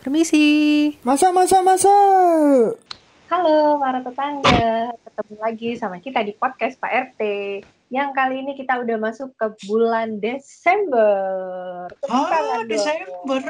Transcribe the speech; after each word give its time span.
Permisi. 0.00 0.44
Masa, 1.04 1.28
masa, 1.28 1.60
masa. 1.60 1.92
Halo 3.28 3.76
para 3.78 4.00
tetangga, 4.00 4.96
ketemu 4.96 5.34
lagi 5.38 5.70
sama 5.76 6.00
kita 6.00 6.24
di 6.24 6.32
podcast 6.34 6.80
Pak 6.80 6.88
RT. 7.12 7.20
Yang 7.92 8.10
kali 8.16 8.34
ini 8.40 8.52
kita 8.56 8.80
udah 8.80 8.96
masuk 8.96 9.36
ke 9.36 9.46
bulan 9.68 10.16
Desember. 10.18 11.86
Tepuk 12.00 12.10
Ah. 12.10 12.64
Desember. 12.64 13.44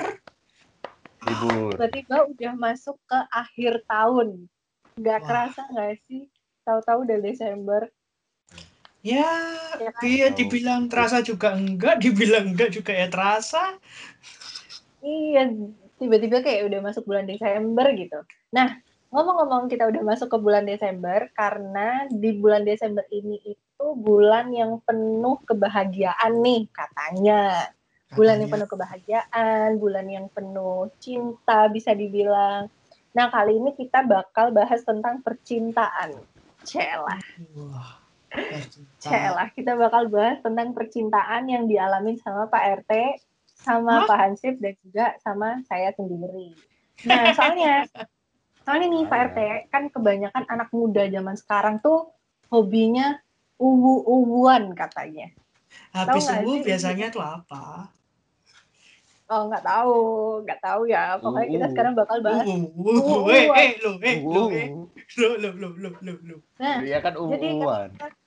libur 1.20 1.70
Tiba-tiba 1.76 2.16
udah 2.32 2.52
masuk 2.56 2.96
ke 3.06 3.18
akhir 3.30 3.84
tahun. 3.86 4.50
Gak 4.98 5.20
Wah. 5.20 5.26
kerasa 5.28 5.62
nggak 5.70 6.02
sih? 6.08 6.26
Tahu-tahu 6.66 7.06
udah 7.06 7.18
Desember. 7.22 7.82
Ya, 9.00 9.24
Ya 9.80 9.94
kan? 9.96 10.02
dia 10.02 10.26
dibilang 10.28 10.82
terasa 10.90 11.22
juga 11.22 11.56
enggak, 11.56 12.02
dibilang 12.04 12.52
enggak 12.52 12.74
juga 12.74 12.92
ya 12.92 13.08
terasa. 13.08 13.80
Iya, 15.00 15.48
tiba-tiba 16.00 16.40
kayak 16.40 16.72
udah 16.72 16.80
masuk 16.80 17.04
bulan 17.04 17.28
Desember 17.28 17.86
gitu. 17.92 18.24
Nah, 18.56 18.80
ngomong-ngomong 19.12 19.68
kita 19.68 19.84
udah 19.92 20.00
masuk 20.00 20.32
ke 20.32 20.38
bulan 20.40 20.64
Desember 20.64 21.28
karena 21.36 22.08
di 22.08 22.32
bulan 22.40 22.64
Desember 22.64 23.04
ini 23.12 23.36
itu 23.44 23.86
bulan 24.00 24.48
yang 24.50 24.80
penuh 24.80 25.36
kebahagiaan 25.44 26.40
nih 26.40 26.64
katanya. 26.72 27.68
Bulan 28.10 28.42
yang 28.42 28.50
penuh 28.50 28.66
kebahagiaan, 28.66 29.78
bulan 29.78 30.06
yang 30.10 30.26
penuh 30.34 30.90
cinta 30.98 31.70
bisa 31.70 31.94
dibilang. 31.94 32.66
Nah, 33.14 33.26
kali 33.30 33.58
ini 33.58 33.70
kita 33.78 34.02
bakal 34.02 34.50
bahas 34.50 34.82
tentang 34.82 35.22
percintaan. 35.22 36.18
Celah, 36.66 37.22
Wah, 37.54 38.02
celah. 38.98 39.48
Kita 39.54 39.78
bakal 39.78 40.10
bahas 40.10 40.38
tentang 40.42 40.74
percintaan 40.74 41.50
yang 41.50 41.70
dialami 41.70 42.18
sama 42.18 42.46
Pak 42.50 42.82
RT, 42.82 42.92
sama 43.60 44.04
Hah? 44.04 44.08
Pak 44.08 44.18
Hansip, 44.18 44.54
dan 44.58 44.74
juga 44.80 45.16
sama 45.20 45.60
saya 45.68 45.92
sendiri. 45.92 46.56
Nah, 47.04 47.32
soalnya, 47.36 47.84
soalnya 48.64 48.86
nih 48.88 49.04
Pak 49.04 49.20
RT, 49.32 49.38
kan 49.68 49.82
kebanyakan 49.92 50.44
anak 50.48 50.68
muda 50.72 51.04
zaman 51.08 51.36
sekarang 51.36 51.76
tuh 51.84 52.08
hobinya 52.48 53.20
uwu-uwuan 53.60 54.72
katanya. 54.72 55.28
Habis 55.92 56.26
sih? 56.26 56.66
biasanya 56.66 57.06
tuh 57.12 57.22
apa? 57.22 57.92
Oh, 59.30 59.46
nggak 59.46 59.62
tahu, 59.62 59.98
nggak 60.42 60.58
tahu 60.58 60.82
ya. 60.90 61.14
Pokoknya 61.22 61.46
kita 61.46 61.66
Uwu. 61.70 61.72
sekarang 61.76 61.94
bakal 61.94 62.18
bahas. 62.18 62.46
Uh, 62.50 62.66
Uh, 62.74 62.98
uh, 62.98 63.20
uh, 63.22 63.30
eh, 63.30 63.46
uh. 63.46 63.54
eh, 63.54 63.70
lo, 63.78 63.90
eh, 64.02 64.16
lo, 64.26 64.42
eh, 64.50 64.66
Uh, 64.74 64.86
lo, 65.22 65.28
lo, 65.38 65.48
lo, 65.54 65.68
lo, 65.78 65.90
lo, 66.02 66.14
lo. 66.26 66.36
Nah, 66.58 66.82
dia 66.82 66.98
kan 66.98 67.14
jadi 67.14 67.46
umuan. 67.54 67.90
kan- 67.94 68.18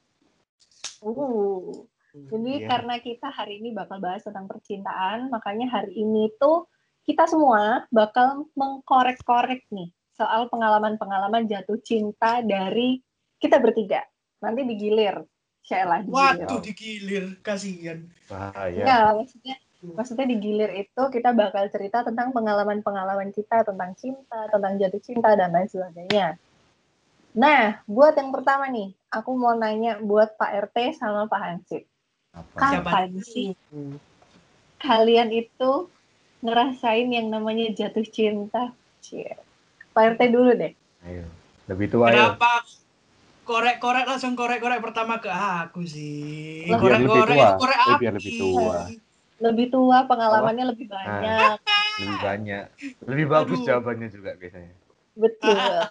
Uh, 1.03 1.84
jadi 2.14 2.53
Iya. 2.61 2.67
karena 2.69 2.95
kita 3.02 3.28
hari 3.33 3.58
ini 3.58 3.73
bakal 3.73 3.97
bahas 3.97 4.22
tentang 4.22 4.45
percintaan, 4.45 5.33
makanya 5.33 5.66
hari 5.66 5.97
ini 5.97 6.30
tuh 6.38 6.69
kita 7.09 7.25
semua 7.25 7.89
bakal 7.89 8.45
mengkorek-korek 8.53 9.66
nih 9.73 9.89
soal 10.14 10.45
pengalaman-pengalaman 10.53 11.50
jatuh 11.50 11.81
cinta 11.81 12.45
dari 12.45 13.02
kita 13.41 13.58
bertiga. 13.58 14.06
Nanti 14.45 14.61
digilir, 14.61 15.25
Sheila 15.66 16.06
digilir. 16.06 16.45
Waduh, 16.45 16.61
digilir, 16.61 17.25
kasihan. 17.41 18.06
Bahaya. 18.30 18.84
Ya, 18.86 19.00
maksudnya 19.17 19.56
maksudnya 19.84 20.30
digilir 20.30 20.72
itu 20.80 21.03
kita 21.11 21.36
bakal 21.36 21.67
cerita 21.73 22.06
tentang 22.08 22.31
pengalaman-pengalaman 22.31 23.34
kita 23.34 23.67
tentang 23.67 23.91
cinta, 23.97 24.47
tentang 24.53 24.80
jatuh 24.80 25.02
cinta 25.02 25.34
dan 25.34 25.50
lain 25.50 25.67
sebagainya. 25.67 26.38
Nah, 27.34 27.81
buat 27.89 28.14
yang 28.14 28.30
pertama 28.30 28.69
nih, 28.69 28.94
aku 29.09 29.34
mau 29.34 29.58
nanya 29.58 29.97
buat 29.97 30.38
Pak 30.38 30.69
RT 30.69 31.02
sama 31.02 31.25
Pak 31.25 31.41
Hansip. 31.41 31.84
Apa? 32.34 32.58
Siapa? 32.58 32.89
Kapan 32.89 33.09
sih 33.22 33.53
kalian 34.84 35.31
itu 35.31 35.88
ngerasain 36.44 37.08
yang 37.08 37.31
namanya 37.31 37.72
jatuh 37.72 38.03
cinta? 38.03 38.75
Cie. 39.00 39.40
Pak 39.96 40.18
RT 40.18 40.22
dulu 40.34 40.52
deh. 40.57 40.74
Ayo. 41.07 41.24
Lebih 41.72 41.88
tua 41.88 42.12
ya. 42.12 42.35
Kenapa 42.35 42.68
korek-korek 43.47 44.03
langsung 44.03 44.35
korek-korek 44.35 44.84
pertama 44.84 45.24
ke 45.24 45.31
aku 45.31 45.88
sih? 45.88 46.68
Lebih 46.68 46.84
Korek-korek 47.07 47.38
tua. 47.38 47.47
itu 47.47 47.62
korek 47.63 47.80
api. 47.80 47.94
biar 48.02 48.13
lebih 48.19 48.34
tua. 48.36 48.80
Lebih 49.44 49.66
tua, 49.72 49.97
pengalamannya 50.07 50.66
lebih 50.75 50.88
banyak. 50.91 51.57
Lebih 52.00 52.18
banyak. 52.19 52.66
Lebih 53.07 53.25
bagus 53.28 53.59
Aduh. 53.63 53.68
jawabannya 53.68 54.07
juga 54.12 54.31
biasanya. 54.36 54.75
Betul. 55.16 55.78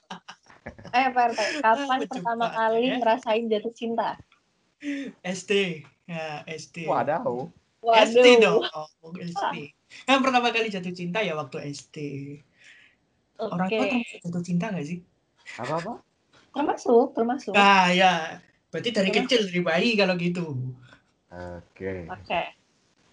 Eh, 0.94 1.10
Pak 1.10 1.34
RT, 1.34 1.40
kapan 1.58 1.98
Betul 2.06 2.10
pertama 2.22 2.46
kali 2.54 2.86
ya. 2.86 2.94
ngerasain 3.02 3.50
jatuh 3.50 3.74
cinta? 3.74 4.14
SD. 5.26 5.82
Ya, 6.06 6.42
SD. 6.46 6.86
Wadaw. 6.86 7.50
SD 7.82 8.42
dong. 8.42 8.62
SD. 9.18 9.74
Yang 10.06 10.20
pertama 10.22 10.48
kali 10.54 10.68
jatuh 10.70 10.94
cinta 10.94 11.18
ya 11.22 11.34
waktu 11.34 11.74
SD. 11.74 11.96
Orang 13.42 13.66
Oke. 13.66 13.74
tua 13.74 13.86
termasuk 13.90 14.18
jatuh 14.22 14.42
cinta 14.46 14.64
nggak 14.70 14.86
sih? 14.86 14.98
Apa-apa? 15.58 15.98
Termasuk, 16.54 17.06
termasuk. 17.16 17.52
Ah 17.58 17.90
ya. 17.90 18.38
Berarti 18.70 18.94
dari 18.94 19.10
Termasuk. 19.10 19.28
kecil 19.28 19.40
dari 19.50 19.60
bayi 19.60 19.90
kalau 19.98 20.14
gitu. 20.16 20.46
Oke. 21.32 22.06
Oke. 22.06 22.42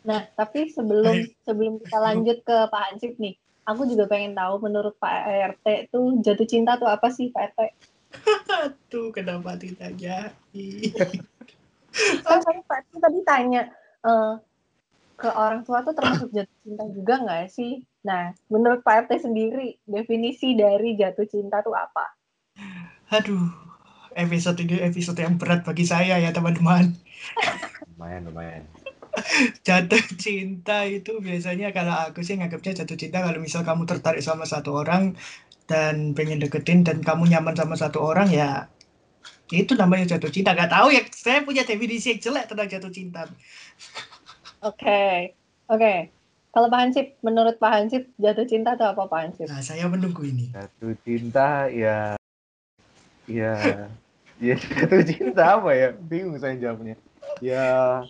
Nah, 0.05 0.21
tapi 0.37 0.71
sebelum 0.71 1.27
sebelum 1.43 1.81
kita 1.83 1.97
lanjut 1.99 2.37
ke 2.45 2.57
Pak 2.71 2.81
Hansip 2.93 3.17
nih, 3.19 3.35
aku 3.67 3.89
juga 3.89 4.07
pengen 4.07 4.37
tahu 4.37 4.63
menurut 4.63 4.95
Pak 5.01 5.17
RT 5.57 5.91
tuh 5.91 6.21
jatuh 6.23 6.47
cinta 6.47 6.79
tuh 6.79 6.87
apa 6.87 7.09
sih 7.11 7.33
Pak 7.33 7.43
RT? 7.53 7.59
Tuh 8.89 9.13
kenapa 9.13 9.53
ditanya? 9.53 10.33
Kan 12.25 12.39
tadi 12.43 12.59
Pak 12.65 12.77
RT 12.85 12.91
tadi 13.01 13.19
tanya 13.25 13.61
eh, 14.05 14.33
ke 15.19 15.29
orang 15.29 15.67
tua 15.67 15.83
tuh 15.83 15.93
termasuk 15.93 16.31
jatuh 16.31 16.57
cinta 16.63 16.85
juga 16.91 17.13
nggak 17.19 17.51
sih? 17.51 17.83
Nah, 18.07 18.31
menurut 18.47 18.81
Pak 18.85 19.07
RT 19.07 19.27
sendiri 19.27 19.75
definisi 19.83 20.55
dari 20.55 20.95
jatuh 20.95 21.27
cinta 21.27 21.59
tuh 21.59 21.75
apa? 21.75 22.05
Aduh. 23.13 23.69
Episode 24.09 24.65
ini 24.65 24.81
episode 24.81 25.21
yang 25.21 25.37
berat 25.37 25.61
bagi 25.61 25.85
saya 25.85 26.17
ya 26.17 26.33
teman-teman. 26.33 26.97
Lumayan, 27.93 28.25
lumayan. 28.25 28.65
Jatuh 29.67 30.01
cinta 30.17 30.83
itu 30.89 31.21
biasanya 31.21 31.69
kalau 31.71 31.93
aku 31.93 32.25
sih 32.25 32.35
nganggapnya 32.35 32.83
jatuh 32.83 32.97
cinta 32.97 33.21
kalau 33.21 33.37
misal 33.37 33.61
kamu 33.61 33.85
tertarik 33.85 34.25
sama 34.25 34.49
satu 34.49 34.81
orang 34.81 35.13
dan 35.69 36.17
pengen 36.17 36.41
deketin 36.41 36.81
dan 36.81 37.05
kamu 37.05 37.29
nyaman 37.29 37.53
sama 37.53 37.77
satu 37.77 38.01
orang 38.01 38.33
ya 38.33 38.65
itu 39.49 39.73
namanya 39.73 40.15
jatuh 40.15 40.29
cinta. 40.29 40.53
Gak 40.53 40.69
tahu 40.69 40.93
ya 40.93 41.01
saya 41.09 41.41
punya 41.41 41.65
definisi 41.65 42.13
yang 42.13 42.21
jelek 42.21 42.45
tentang 42.49 42.69
jatuh 42.69 42.91
cinta. 42.93 43.25
Oke, 44.61 45.33
oke. 45.71 45.93
Kalau 46.49 46.65
Pak 46.65 46.79
Hansip, 46.81 47.07
menurut 47.21 47.61
Pak 47.61 47.71
Hansip 47.71 48.09
jatuh 48.17 48.45
cinta 48.49 48.73
tuh 48.73 48.89
apa 48.89 49.05
Pak 49.05 49.19
Hansip? 49.21 49.47
Nah 49.47 49.61
saya 49.61 49.85
menunggu 49.85 50.25
ini. 50.25 50.49
Jatuh 50.49 50.93
cinta 51.05 51.69
ya 51.69 52.17
ya 53.29 53.85
ya 54.41 54.55
jatuh 54.57 55.05
cinta 55.05 55.61
apa 55.61 55.69
ya? 55.77 55.89
Bingung 55.93 56.41
saya 56.41 56.57
jawabnya. 56.57 56.97
Ya 57.39 58.01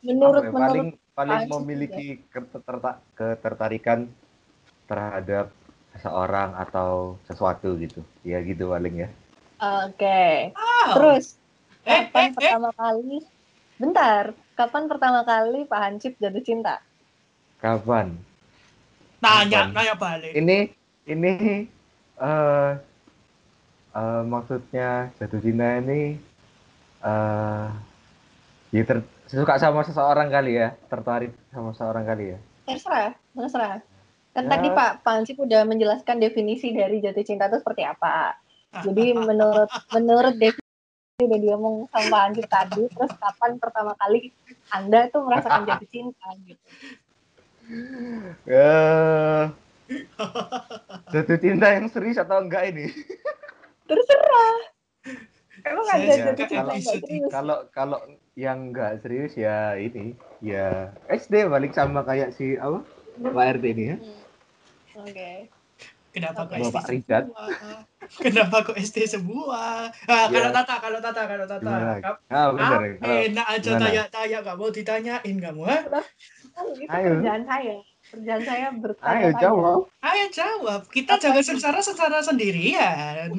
Menurut 0.00 0.48
ya? 0.48 0.50
menurut 0.50 0.54
paling 0.54 0.88
paling 1.12 1.30
Pak 1.34 1.42
Hansip 1.44 1.58
memiliki 1.66 2.06
keterta- 2.30 3.02
ketertarikan 3.18 4.06
terhadap 4.86 5.50
seseorang 5.98 6.54
atau 6.54 7.18
sesuatu 7.26 7.74
gitu. 7.76 8.00
Ya 8.22 8.38
gitu 8.46 8.70
paling 8.70 9.06
ya. 9.06 9.08
Oke. 9.60 10.54
Wow. 10.80 10.94
Terus 10.96 11.36
Eh, 11.80 12.08
kapan 12.08 12.24
eh, 12.24 12.28
eh. 12.28 12.32
pertama 12.36 12.70
kali? 12.76 13.16
Bentar, 13.80 14.24
kapan 14.52 14.84
pertama 14.84 15.20
kali 15.24 15.64
Pak 15.64 15.80
Hansip 15.80 16.12
jatuh 16.20 16.44
cinta? 16.44 16.76
Kapan? 17.60 18.16
Nanya, 19.20 19.68
Kapan? 19.68 19.76
nanya 19.76 19.94
balik. 19.96 20.32
Ini 20.36 20.58
ini 21.04 21.32
eh 22.20 22.72
eh, 23.92 24.22
maksudnya 24.24 25.08
jatuh 25.16 25.40
cinta 25.40 25.80
ini 25.80 26.20
eh 27.00 27.66
ya 28.70 28.82
ter- 28.84 29.08
suka 29.26 29.56
sama 29.56 29.84
seseorang 29.84 30.28
kali 30.28 30.60
ya, 30.60 30.76
tertarik 30.88 31.32
sama 31.48 31.72
seseorang 31.72 32.04
kali 32.04 32.24
ya. 32.36 32.38
Terserah, 32.68 33.12
terserah. 33.36 33.76
Kan 34.30 34.44
Ya. 34.46 34.50
tadi 34.52 34.68
Pak 34.70 35.02
Hansip 35.02 35.36
udah 35.42 35.64
menjelaskan 35.66 36.20
definisi 36.22 36.70
dari 36.70 37.00
jatuh 37.02 37.24
cinta 37.24 37.48
itu 37.50 37.58
seperti 37.58 37.82
apa. 37.88 38.36
Jadi 38.86 39.16
menurut 39.16 39.66
menurut 39.90 40.34
definisi 40.38 40.69
udah 41.26 41.38
diomong 41.40 41.76
sama 41.92 42.16
Hansip 42.28 42.46
tadi, 42.48 42.86
terus 42.88 43.12
kapan 43.18 43.60
pertama 43.60 43.92
kali 43.98 44.32
Anda 44.70 45.08
tuh 45.12 45.26
merasakan 45.26 45.66
jatuh 45.68 45.88
cinta 45.90 46.28
gitu? 46.46 46.64
Eh 48.48 49.44
jatuh 51.10 51.38
cinta 51.38 51.66
yang 51.74 51.86
serius 51.90 52.18
atau 52.18 52.38
enggak 52.38 52.70
ini? 52.70 52.90
Terserah. 53.90 54.56
Emang 55.60 55.84
Saya 55.84 56.04
ada 56.04 56.14
jatuh 56.32 56.46
cinta 56.46 56.62
nggak 56.64 56.76
episode 56.78 57.02
serius? 57.04 57.30
Kalau 57.30 57.58
kalau 57.74 57.98
yang 58.38 58.72
enggak 58.72 59.02
serius 59.02 59.34
ya 59.36 59.76
ini 59.76 60.14
ya 60.40 60.94
SD 61.10 61.50
balik 61.50 61.74
sama 61.74 62.06
kayak 62.06 62.32
si 62.34 62.56
apa? 62.56 62.80
Pak 63.20 63.60
RT 63.60 63.64
ini 63.76 63.84
ya. 63.92 63.96
Hmm. 64.00 65.04
Oke. 65.04 65.59
Kenapa 66.10 66.42
kok 66.42 66.58
Bapak 66.58 66.82
SD 66.82 66.90
Rizal. 66.92 67.22
semua? 67.24 67.46
Kenapa 68.18 68.56
kok 68.60 68.76
SD 68.76 68.96
semua? 69.06 69.62
Ah, 70.04 70.26
kalau 70.26 70.48
Ya. 70.48 70.52
Tata, 70.52 70.74
kalau 70.76 70.98
Tata, 70.98 71.22
kalau 71.24 71.44
Tata. 71.44 71.62
Gimana? 71.62 71.94
Kap- 71.98 72.20
Ah 72.26 72.46
benar. 72.50 72.70
Ah, 72.74 72.90
Kalau 72.98 73.16
enak 73.24 73.46
aja 73.48 73.70
tanya-tanya, 73.76 74.38
gak 74.40 74.56
mau 74.56 74.68
ditanyain 74.68 75.36
kamu, 75.36 75.62
ha? 75.64 75.78
Itu 76.72 76.90
Ayo. 76.90 77.10
kerjaan 77.16 77.42
saya. 77.44 77.76
Kerjaan 78.10 78.42
saya 78.42 78.66
bertanya 78.74 79.14
Ayo 79.16 79.30
jawab. 79.38 79.80
Ayo 80.00 80.26
jawab. 80.28 80.80
Kita 80.88 81.14
Apa 81.14 81.22
jangan 81.40 81.42
secara 81.80 82.18
sendirian. 82.20 83.30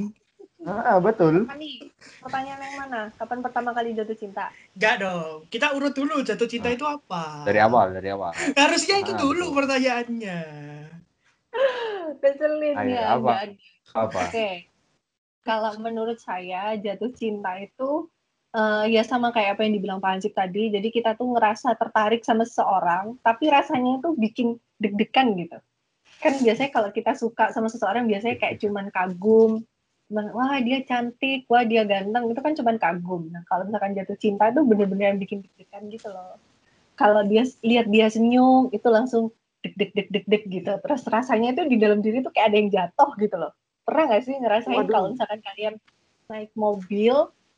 Ah, 0.61 0.95
betul. 0.97 1.49
Nih? 1.51 1.89
Pertanyaan 2.21 2.61
yang 2.61 2.75
mana? 2.79 3.01
Kapan 3.11 3.41
pertama 3.41 3.73
kali 3.73 3.91
jatuh 3.91 4.13
cinta? 4.13 4.47
Enggak 4.71 5.01
dong. 5.01 5.43
Kita 5.49 5.73
urut 5.73 5.91
dulu 5.91 6.21
jatuh 6.21 6.45
cinta 6.45 6.69
Ah. 6.69 6.71
itu 6.71 6.85
apa? 6.85 7.43
Dari 7.43 7.59
awal, 7.59 7.91
dari 7.91 8.07
awal. 8.07 8.29
Harusnya 8.53 9.01
itu 9.01 9.11
Ah, 9.11 9.19
dulu 9.19 9.45
betul. 9.49 9.57
pertanyaannya. 9.57 10.39
Keselin 12.21 12.75
Ayo, 12.77 12.95
ya. 12.95 13.17
apa? 13.17 13.33
Apa? 13.95 14.19
Oke. 14.29 14.69
Kalau 15.41 15.73
menurut 15.81 16.21
saya 16.21 16.77
jatuh 16.77 17.09
cinta 17.17 17.57
itu 17.57 18.07
eh, 18.53 18.85
ya 18.93 19.01
sama 19.01 19.33
kayak 19.33 19.57
apa 19.57 19.61
yang 19.65 19.73
dibilang 19.79 19.99
Pak 19.99 20.11
Hansip 20.19 20.33
tadi. 20.37 20.69
Jadi 20.69 20.87
kita 20.93 21.17
tuh 21.17 21.33
ngerasa 21.33 21.73
tertarik 21.75 22.21
sama 22.21 22.45
seseorang, 22.45 23.17
tapi 23.25 23.49
rasanya 23.49 23.99
itu 23.99 24.09
bikin 24.15 24.47
deg-degan 24.77 25.33
gitu. 25.39 25.57
Kan 26.21 26.37
biasanya 26.37 26.69
kalau 26.69 26.89
kita 26.93 27.17
suka 27.17 27.49
sama 27.49 27.67
seseorang 27.73 28.05
biasanya 28.05 28.37
kayak 28.37 28.61
cuman 28.61 28.93
kagum, 28.93 29.65
cuman 30.11 30.25
wah 30.37 30.53
dia 30.61 30.85
cantik, 30.85 31.49
wah 31.49 31.65
dia 31.65 31.81
ganteng, 31.87 32.29
itu 32.29 32.39
kan 32.43 32.53
cuman 32.53 32.75
kagum. 32.77 33.21
Nah 33.33 33.41
kalau 33.49 33.65
misalkan 33.65 33.97
jatuh 33.97 34.17
cinta 34.21 34.53
itu 34.53 34.61
bener-bener 34.61 35.15
yang 35.15 35.19
bikin 35.19 35.41
deg-degan 35.41 35.89
gitu 35.89 36.13
loh. 36.13 36.37
Kalau 36.93 37.25
dia 37.25 37.49
lihat 37.65 37.89
dia 37.89 38.05
senyum 38.13 38.69
itu 38.69 38.85
langsung 38.85 39.33
deg 39.61 39.73
deg 39.77 39.89
deg 39.95 40.07
deg 40.09 40.25
deg 40.27 40.43
gitu. 40.49 40.71
Terus 40.81 41.01
rasanya 41.07 41.53
itu 41.55 41.63
di 41.69 41.77
dalam 41.77 42.01
diri 42.01 42.21
tuh 42.21 42.33
kayak 42.33 42.47
ada 42.49 42.57
yang 42.57 42.69
jatuh 42.69 43.11
gitu 43.17 43.37
loh 43.37 43.53
pernah 43.85 44.03
nggak 44.13 44.23
sih 44.23 44.35
ngerasain 44.37 44.77
Waduh. 44.77 44.87
kalau 44.93 45.07
misalkan 45.11 45.41
kalian 45.43 45.73
naik 46.31 46.51
mobil 46.55 47.15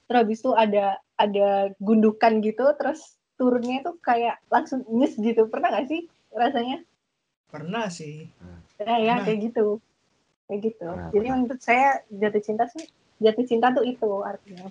terus 0.10 0.18
habis 0.24 0.40
itu 0.42 0.52
ada 0.56 0.98
ada 1.20 1.70
gundukan 1.78 2.42
gitu 2.42 2.66
terus 2.80 3.20
turunnya 3.38 3.84
itu 3.86 3.92
kayak 4.02 4.40
langsung 4.50 4.82
nyes 4.90 5.14
gitu 5.20 5.46
pernah 5.46 5.70
nggak 5.70 5.88
sih 5.94 6.02
rasanya 6.34 6.82
Pernah 7.54 7.86
sih. 7.86 8.34
ya 8.82 8.98
ya 8.98 9.22
Pernah. 9.22 9.26
kayak 9.30 9.40
gitu 9.46 9.66
kayak 10.50 10.60
gitu 10.74 10.88
Pernah, 10.90 11.10
jadi 11.14 11.28
pernah. 11.30 11.38
menurut 11.38 11.62
saya 11.62 11.90
jatuh 12.10 12.42
cinta 12.42 12.64
sih 12.72 12.86
jatuh 13.22 13.46
cinta 13.46 13.68
tuh 13.70 13.86
itu 13.86 14.10
artinya 14.26 14.68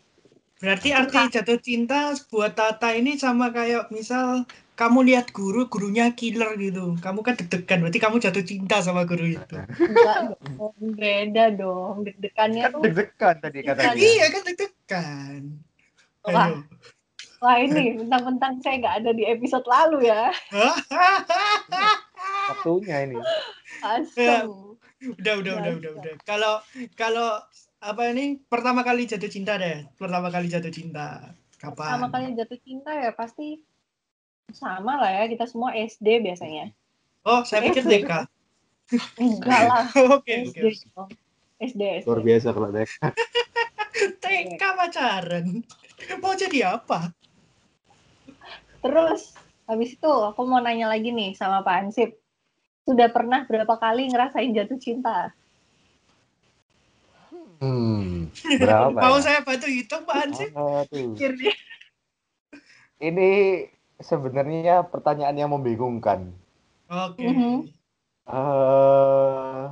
Berarti 0.62 0.94
arti 0.94 1.18
jatuh 1.34 1.58
cinta 1.58 2.14
buat 2.30 2.54
Tata 2.54 2.94
ini 2.94 3.18
sama 3.18 3.50
kayak 3.50 3.90
misal 3.90 4.46
kamu 4.82 5.14
lihat 5.14 5.30
guru, 5.30 5.70
gurunya 5.70 6.10
killer 6.10 6.58
gitu. 6.58 6.98
Kamu 6.98 7.22
kan 7.22 7.38
deg-degan, 7.38 7.86
berarti 7.86 8.02
kamu 8.02 8.18
jatuh 8.18 8.42
cinta 8.42 8.82
sama 8.82 9.06
guru 9.06 9.38
itu. 9.38 9.56
enggak 9.78 10.18
dong 10.34 10.74
beda 10.98 11.44
dong 11.54 12.02
deg-degannya 12.02 12.66
Kan 12.66 12.72
tuh 12.74 12.82
deg-degan 12.82 13.34
tadi 13.38 13.58
katanya. 13.62 13.94
Iya 13.94 14.26
kan 14.34 14.42
deg-degan. 14.42 15.42
wah 16.22 16.54
wah 17.42 17.58
ini 17.58 17.98
mentang-mentang 17.98 18.62
saya 18.62 18.78
nggak 18.78 18.96
ada 19.02 19.10
di 19.10 19.26
episode 19.26 19.66
lalu 19.66 20.06
ya 20.06 20.30
Waktunya 22.54 23.10
ini. 23.10 23.18
asem 23.82 24.46
udah, 25.02 25.34
udah, 25.42 25.52
udah, 25.58 25.72
udah, 25.82 25.90
udah. 25.98 26.14
Kalau 26.22 26.62
kalau 26.94 27.42
apa 27.82 28.02
ini 28.14 28.38
pertama 28.46 28.86
kali 28.86 29.10
jatuh 29.10 29.26
cinta 29.26 29.58
deh. 29.58 29.82
Pertama 29.98 30.30
kali 30.30 30.46
jatuh 30.46 30.70
cinta. 30.70 31.34
Kapan? 31.58 31.94
pertama 31.94 32.10
kali 32.10 32.34
jatuh 32.34 32.58
cinta 32.58 32.90
ya 32.90 33.14
pasti 33.14 33.62
sama 34.50 34.98
lah 34.98 35.10
ya 35.12 35.24
kita 35.26 35.46
semua 35.46 35.70
SD 35.72 36.20
biasanya 36.20 36.74
Oh, 37.22 37.46
saya 37.46 37.62
pikir 37.62 37.86
TK. 37.86 38.26
enggak 39.14 39.62
lah 39.62 39.86
Oke, 40.18 40.42
SD 40.42 40.58
oke. 40.58 40.90
dong. 40.90 41.10
SD 41.62 41.82
SD 42.02 42.06
Luar 42.10 42.20
biasa 42.20 42.46
kalau 42.50 42.68
dek. 42.68 42.90
TK 44.22 44.58
pacaran. 44.58 45.46
Mau 46.18 46.34
jadi 46.34 46.74
apa? 46.74 47.14
terus 48.82 49.38
habis 49.62 49.94
itu 49.94 50.10
aku 50.10 50.42
mau 50.42 50.58
nanya 50.58 50.90
lagi 50.90 51.14
nih 51.14 51.38
sama 51.38 51.62
Pak 51.62 51.86
Ansip 51.86 52.18
sudah 52.82 53.06
pernah 53.14 53.46
berapa 53.46 53.78
kali 53.78 54.10
ngerasain 54.10 54.50
jatuh 54.50 54.74
cinta 54.76 55.30
Hmm. 57.62 58.26
Berapa? 58.58 58.90
Mau 58.90 59.22
ya? 59.22 59.22
saya 59.22 59.38
bantu 59.46 59.70
hitung, 59.70 60.02
Pak 60.02 60.34
dia. 61.30 61.54
Ini 62.98 63.30
sebenarnya 64.02 64.84
pertanyaan 64.86 65.38
yang 65.38 65.50
membingungkan. 65.54 66.30
Oke. 66.90 67.24
Mhm. 67.24 67.54
eh 68.22 69.64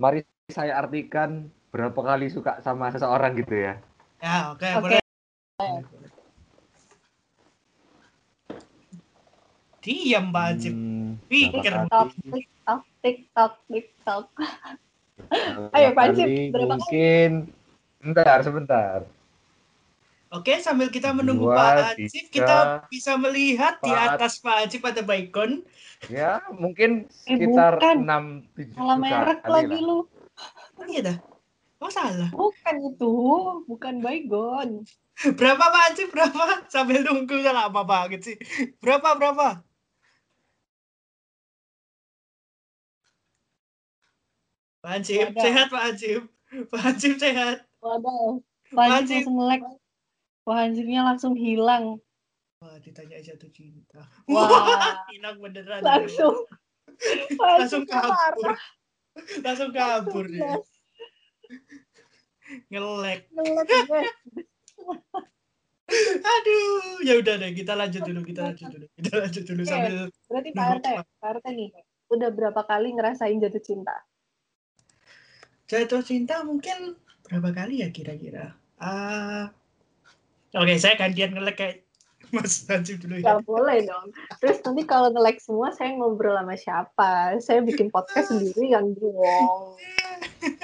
mari 0.00 0.26
saya 0.50 0.82
artikan 0.82 1.46
berapa 1.70 1.94
kali 1.94 2.26
suka 2.26 2.58
sama 2.64 2.90
seseorang 2.90 3.38
gitu 3.38 3.54
ya. 3.54 3.74
Ya, 4.18 4.50
oke, 4.50 4.66
Oke. 4.66 4.82
boleh. 4.82 5.00
Diam, 9.80 10.28
Pak 10.28 10.44
Hansip. 10.44 10.74
Hmm, 10.76 11.16
Pikir. 11.30 11.72
TikTok, 11.72 12.08
TikTok, 12.28 12.80
TikTok, 13.00 13.52
TikTok. 13.70 14.24
kali? 14.36 15.72
Ayo, 15.72 15.88
Pak 15.96 16.04
Kali 16.16 16.52
berapa 16.52 16.74
kali? 16.76 16.80
Mungkin 16.80 17.30
sebentar, 18.00 18.38
sebentar. 18.44 18.98
Oke, 20.30 20.62
sambil 20.62 20.94
kita 20.94 21.10
menunggu 21.10 21.50
Dua, 21.50 21.58
Pak 21.58 21.98
tiga, 21.98 22.22
kita 22.30 22.56
bisa 22.86 23.18
melihat 23.18 23.82
di 23.82 23.90
empat. 23.90 24.14
atas 24.14 24.38
Pak 24.38 24.62
Hansip 24.62 24.86
ada 24.86 25.02
baikon. 25.02 25.66
Ya, 26.06 26.38
mungkin 26.54 27.10
Eh, 27.26 27.34
sekitar. 27.34 27.82
6 27.82 28.46
7 28.54 28.70
Salah 28.78 28.96
merek 28.96 29.42
lagi 29.42 29.78
lu. 29.82 30.06
Oh 30.78 30.86
iya 30.86 31.02
dah. 31.02 31.16
Oh 31.82 31.90
salah. 31.90 32.30
Bukan 32.30 32.76
itu, 32.94 33.12
bukan 33.66 33.94
baygon. 33.98 34.86
Berapa 35.34 35.64
Pak 35.66 35.82
Hansip? 35.90 36.08
Berapa? 36.14 36.62
Sambil 36.70 37.02
nunggu 37.02 37.42
lama 37.42 37.82
banget 37.82 38.20
sih. 38.22 38.36
Berapa 38.78 39.18
berapa? 39.18 39.66
Pak 44.80 44.94
Wadah. 45.02 45.42
sehat 45.42 45.66
Pak 45.74 45.82
Hansip. 45.90 46.22
Pak 46.70 46.80
Hansip 46.80 47.18
sehat. 47.18 47.66
Waduh. 47.82 48.40
Pak 48.70 48.86
Hansip 48.86 49.26
langsung 49.26 49.79
Pak 50.50 50.66
Hansipnya 50.66 51.06
langsung 51.06 51.38
hilang. 51.38 52.02
Wah, 52.58 52.74
ditanya 52.82 53.22
jatuh 53.22 53.46
cinta. 53.54 54.02
Wah. 54.26 54.50
Wah, 54.50 55.06
hilang 55.14 55.38
beneran. 55.38 55.78
Langsung. 55.78 56.42
Langsung 57.38 57.86
kabur. 57.86 58.58
Langsung 59.46 59.70
kabur 59.70 60.26
dia. 60.26 60.58
Ngelek. 62.66 63.30
nge-lag, 63.30 63.68
yes. 63.70 64.10
Aduh, 66.18 66.98
ya 67.06 67.14
udah 67.22 67.34
deh, 67.38 67.54
kita 67.54 67.78
lanjut 67.78 68.02
dulu, 68.02 68.26
kita 68.26 68.50
lanjut 68.50 68.66
dulu. 68.74 68.86
Kita 68.98 69.10
lanjut 69.22 69.44
dulu 69.46 69.62
Oke. 69.62 69.70
sambil 69.70 69.96
Berarti 70.26 70.50
Pak 70.50 70.66
RT, 70.82 70.86
Pak 71.22 71.30
RT 71.38 71.46
nih, 71.54 71.70
udah 72.10 72.28
berapa 72.34 72.62
kali 72.66 72.88
ngerasain 72.98 73.38
jatuh 73.38 73.62
cinta? 73.62 73.94
jatuh 75.70 76.02
cinta 76.02 76.42
mungkin 76.42 76.98
berapa 77.22 77.54
kali 77.54 77.86
ya 77.86 77.94
kira-kira? 77.94 78.58
Ah, 78.82 79.54
Oke, 80.50 80.74
saya 80.82 80.98
gantian 80.98 81.30
ngelek 81.30 81.56
kayak 81.56 81.76
Mas 82.34 82.66
Hansip 82.66 83.02
dulu 83.02 83.22
ya. 83.22 83.38
Gak 83.38 83.46
boleh 83.46 83.86
dong. 83.86 84.10
Terus 84.38 84.58
nanti 84.62 84.82
kalau 84.86 85.10
nge-like 85.10 85.38
semua, 85.42 85.70
saya 85.74 85.94
ngobrol 85.94 86.34
sama 86.38 86.54
siapa? 86.58 87.38
Saya 87.38 87.62
bikin 87.62 87.90
podcast 87.90 88.34
sendiri 88.34 88.74
yang 88.74 88.90
dong. 88.98 89.78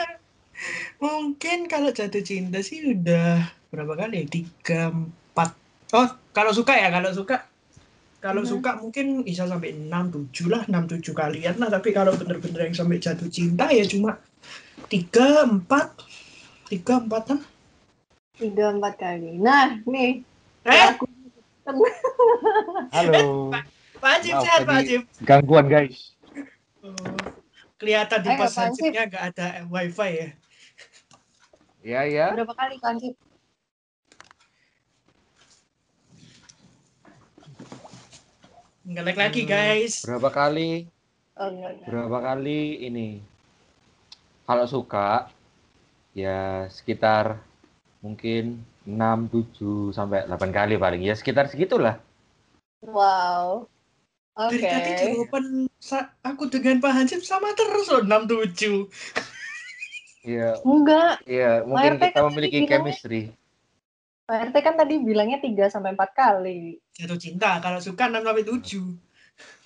Mungkin 1.05 1.69
kalau 1.69 1.93
jatuh 1.93 2.25
cinta 2.25 2.63
sih 2.65 2.83
udah 2.83 3.45
berapa 3.71 3.95
kali 3.95 4.25
ya? 4.25 4.27
Tiga, 4.27 4.81
empat. 4.91 5.51
Oh, 5.95 6.09
kalau 6.35 6.51
suka 6.51 6.75
ya, 6.75 6.89
kalau 6.91 7.11
suka. 7.15 7.47
Kalau 8.17 8.43
Mhm. 8.43 8.51
suka 8.59 8.71
mungkin 8.81 9.07
bisa 9.23 9.47
sampai 9.47 9.77
6, 9.77 10.11
7 10.11 10.51
lah, 10.51 10.63
6, 10.67 10.89
7 10.89 11.15
kalian 11.15 11.63
lah. 11.63 11.69
Tapi 11.71 11.95
kalau 11.95 12.11
bener-bener 12.17 12.73
yang 12.73 12.75
sampai 12.75 12.99
jatuh 12.99 13.29
cinta 13.31 13.71
ya 13.71 13.87
cuma 13.87 14.19
tiga, 14.91 15.47
empat. 15.47 15.95
Tiga, 16.67 16.99
empat 16.99 17.23
kan? 17.31 17.39
Tiga, 18.37 18.69
empat 18.69 18.95
kali. 19.01 19.41
Nah, 19.41 19.81
nih. 19.89 20.21
Eh, 20.69 20.83
aku 20.93 21.09
Halo. 22.97 23.51
Pak 23.97 24.11
Hansip 24.13 24.35
Maaf, 24.37 24.45
sehat, 24.45 24.61
Pak 24.69 24.75
Hansip. 24.77 25.03
Gangguan, 25.25 25.67
guys. 25.73 26.13
Oh, 26.85 26.93
kelihatan 27.81 28.21
di 28.23 28.29
Ayo, 28.29 28.39
pas 28.45 28.53
Pak. 28.53 28.61
Hansipnya 28.61 29.03
nggak 29.09 29.25
ada 29.33 29.47
wifi 29.73 30.11
ya. 30.13 30.29
Ya, 31.87 32.01
ya. 32.05 32.27
berapa 32.37 32.53
kali 32.53 32.77
Kang 32.83 33.01
Cip? 33.01 33.15
Ngelek 38.87 39.17
lagi 39.19 39.43
Hmm. 39.43 39.51
guys. 39.51 39.95
Berapa 40.05 40.29
kali? 40.31 40.87
Oh, 41.41 41.49
enggak, 41.51 41.71
enggak. 41.73 41.89
Berapa 41.89 42.19
kali 42.21 42.61
ini? 42.85 43.09
Kalau 44.47 44.67
suka 44.69 45.27
ya 46.15 46.71
sekitar 46.71 47.43
mungkin 48.07 48.63
6, 48.87 49.27
7 49.59 49.91
sampai 49.91 50.31
8 50.31 50.55
kali 50.55 50.79
paling. 50.79 51.03
Ya 51.03 51.19
sekitar 51.19 51.51
segitulah. 51.51 51.99
Wow. 52.87 53.67
Oke. 54.37 54.63
Dari 54.63 54.69
tadi 54.69 54.91
jawaban 55.17 55.47
aku 56.23 56.47
dengan 56.47 56.79
Pak 56.79 56.93
Hansip 56.93 57.25
sama 57.25 57.51
terus 57.57 57.89
loh 57.89 58.05
67. 58.05 58.87
Iya, 60.27 60.59
Enggak. 60.63 61.23
iya 61.23 61.63
mungkin 61.63 61.97
RT 61.97 62.03
kita 62.11 62.19
kan 62.19 62.25
memiliki 62.31 62.59
bilangnya- 62.63 62.71
chemistry. 62.83 63.23
Pak 64.27 64.39
RT 64.51 64.57
kan 64.59 64.75
tadi 64.75 64.95
bilangnya 64.99 65.39
3 65.39 65.71
sampai 65.71 65.95
4 65.95 66.11
kali. 66.13 66.61
Jatuh 66.93 67.15
cinta 67.15 67.63
kalau 67.63 67.79
suka 67.79 68.11
6 68.11 68.23
sampai 68.23 68.43
7. 68.43 68.83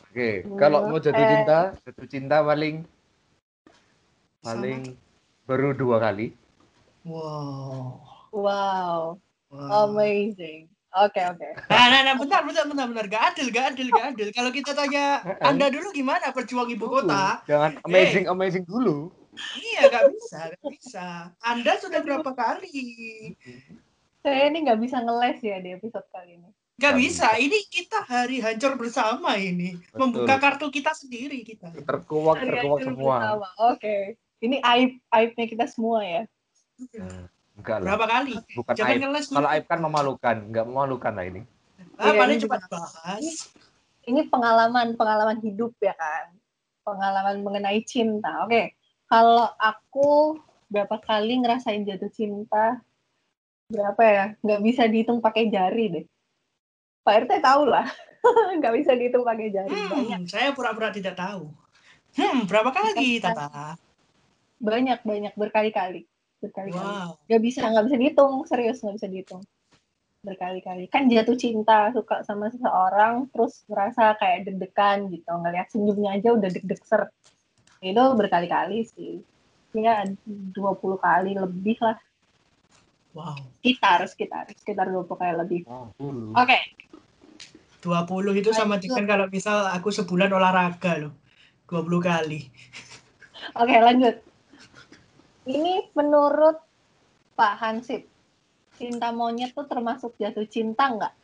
Oke, 0.04 0.30
kalau 0.58 0.90
mau 0.90 0.98
jatuh 0.98 1.16
Eh. 1.16 1.30
cinta, 1.32 1.58
jatuh 1.80 2.06
cinta 2.06 2.36
paling 2.42 2.82
paling 4.40 4.96
baru 5.46 5.70
dua 5.72 5.96
kali. 5.98 6.34
Wow. 7.02 8.09
Wow, 8.30 9.18
wow. 9.50 9.90
amazing. 9.90 10.70
Oke 10.90 11.22
oke. 11.22 11.48
Nah, 11.70 11.86
nah, 11.86 12.00
nah, 12.02 12.14
bentar, 12.18 12.42
bentar, 12.42 12.66
bentar, 12.66 12.86
bentar. 12.90 13.06
Gak 13.06 13.24
adil, 13.34 13.46
gak 13.54 13.74
adil, 13.74 13.88
gak 13.94 14.06
adil. 14.10 14.28
Kalau 14.34 14.50
kita 14.50 14.74
tanya 14.74 15.22
Anda 15.38 15.70
dulu 15.70 15.94
gimana 15.94 16.34
perjuang 16.34 16.66
ibu 16.66 16.86
kota? 16.90 17.46
Jangan 17.46 17.78
amazing 17.86 18.26
amazing 18.26 18.66
dulu. 18.66 19.14
Iya, 19.54 19.86
gak 19.86 20.10
bisa, 20.10 20.38
gak 20.50 20.70
bisa. 20.74 21.06
Anda 21.46 21.78
sudah 21.78 22.02
berapa 22.02 22.30
kali? 22.34 22.82
Saya 24.20 24.50
ini 24.50 24.66
nggak 24.66 24.80
bisa 24.82 25.00
ngeles 25.00 25.38
ya 25.40 25.62
di 25.62 25.70
episode 25.78 26.04
kali 26.10 26.42
ini. 26.42 26.50
Gak 26.80 26.92
Gak 26.92 26.94
bisa. 26.98 27.28
Ini 27.38 27.58
kita 27.70 27.98
hari 28.08 28.42
hancur 28.42 28.74
bersama 28.74 29.38
ini. 29.38 29.78
Betul. 29.78 29.98
Membuka 30.00 30.34
kartu 30.42 30.66
kita 30.74 30.90
sendiri 30.90 31.46
kita. 31.46 31.70
Terkuak 31.70 32.40
terkuak 32.42 32.80
semua. 32.82 33.38
Oke. 33.70 34.18
Ini 34.40 34.58
aib 34.64 34.98
aibnya 35.12 35.46
kita 35.46 35.68
semua 35.68 36.00
ya. 36.02 36.22
Eh, 36.80 37.28
Enggak 37.60 37.76
lah. 37.84 37.86
Berapa 37.92 38.06
kali? 38.08 38.34
Bukan 38.56 38.72
Jangan 38.72 38.96
aib. 38.96 39.00
ngeles. 39.04 39.26
Kalau 39.28 39.48
aib 39.52 39.64
kan 39.68 39.78
memalukan, 39.84 40.36
enggak 40.48 40.64
memalukan 40.64 41.12
lah 41.12 41.24
ini. 41.28 41.40
Ah, 42.00 42.16
paling 42.16 42.40
ini 42.40 42.44
juga. 42.48 42.56
bahas. 42.72 43.52
Ini 44.08 44.20
pengalaman 44.32 44.96
pengalaman 44.96 45.38
hidup 45.44 45.76
ya 45.84 45.92
kan. 45.92 46.32
Pengalaman 46.80 47.44
mengenai 47.44 47.84
cinta. 47.84 48.48
Oke. 48.48 48.72
Kalau 49.04 49.52
aku 49.60 50.40
berapa 50.72 50.96
kali 51.04 51.44
ngerasain 51.44 51.84
jatuh 51.84 52.08
cinta? 52.08 52.80
Berapa 53.68 54.02
ya? 54.02 54.24
Nggak 54.40 54.60
bisa 54.64 54.82
dihitung 54.88 55.20
pakai 55.20 55.52
jari 55.52 55.84
deh. 55.92 56.04
Pak 57.04 57.28
RT 57.28 57.44
tahu 57.44 57.68
lah. 57.68 57.86
Nggak 58.58 58.72
bisa 58.80 58.96
dihitung 58.96 59.22
pakai 59.22 59.52
jari. 59.52 59.68
Banyak. 59.68 60.24
Hmm, 60.24 60.26
saya 60.26 60.56
pura-pura 60.56 60.88
tidak 60.88 61.20
tahu. 61.20 61.52
Hmm, 62.16 62.48
berapa 62.48 62.72
kali. 62.72 63.20
Tata? 63.20 63.76
banyak 64.60 65.00
banyak 65.08 65.34
berkali-kali 65.40 66.04
berkali-kali. 66.40 66.80
Wow. 66.80 67.20
nggak 67.28 67.42
bisa 67.44 67.60
nggak 67.68 67.84
bisa 67.86 67.96
dihitung 68.00 68.34
serius 68.48 68.80
nggak 68.80 68.96
bisa 68.96 69.08
dihitung. 69.08 69.42
Berkali-kali. 70.20 70.84
Kan 70.92 71.08
jatuh 71.08 71.36
cinta 71.36 71.92
suka 71.92 72.24
sama 72.24 72.52
seseorang 72.52 73.28
terus 73.32 73.64
ngerasa 73.68 74.16
kayak 74.20 74.48
deg-degan 74.48 75.08
gitu. 75.12 75.32
Ngelihat 75.32 75.68
senyumnya 75.72 76.20
aja 76.20 76.28
udah 76.36 76.50
deg-deg 76.52 76.80
ser. 76.84 77.08
Itu 77.80 78.04
berkali-kali 78.16 78.84
sih. 78.88 79.24
Ya 79.72 80.02
20 80.04 80.56
kali 80.98 81.36
lebih 81.36 81.78
lah. 81.80 81.96
Wow. 83.10 83.34
sekitar 83.58 84.06
sekitar 84.06 84.44
sekitar 84.54 84.86
20 84.86 85.08
kali 85.08 85.34
lebih. 85.34 85.60
Oh, 85.66 85.90
dulu. 85.98 86.30
oke. 86.36 86.58
20 87.80 88.40
itu 88.44 88.52
sama 88.52 88.76
dengan 88.76 89.08
kalau 89.08 89.26
misal 89.32 89.72
aku 89.72 89.88
sebulan 89.88 90.30
olahraga 90.30 91.00
loh. 91.00 91.16
20 91.70 91.86
kali. 92.02 92.50
oke 93.56 93.72
lanjut 93.72 94.29
ini 95.48 95.88
menurut 95.96 96.60
Pak 97.36 97.54
Hansip 97.56 98.04
cinta 98.76 99.12
monyet 99.12 99.52
tuh 99.56 99.64
termasuk 99.64 100.16
jatuh 100.20 100.44
cinta 100.48 100.88
nggak 100.88 101.14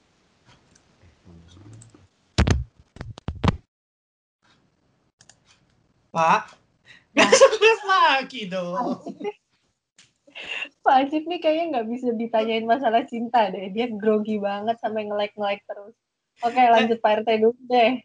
Pak, 6.16 6.48
nggak 7.12 7.32
serius 7.36 7.82
lagi 7.84 8.48
dong. 8.48 9.04
Pak 10.84 10.96
Ajib 11.04 11.28
nih 11.28 11.40
kayaknya 11.44 11.64
nggak 11.76 11.88
bisa 11.92 12.08
ditanyain 12.16 12.64
masalah 12.64 13.04
cinta 13.04 13.52
deh. 13.52 13.68
Dia 13.68 13.92
grogi 13.92 14.40
banget 14.40 14.80
sampai 14.80 15.04
nge-like-nge-like 15.04 15.64
terus. 15.68 15.92
Oke 16.40 16.60
lanjut 16.60 17.04
Pak 17.04 17.20
RT 17.20 17.28
dulu 17.40 17.60
deh. 17.68 18.00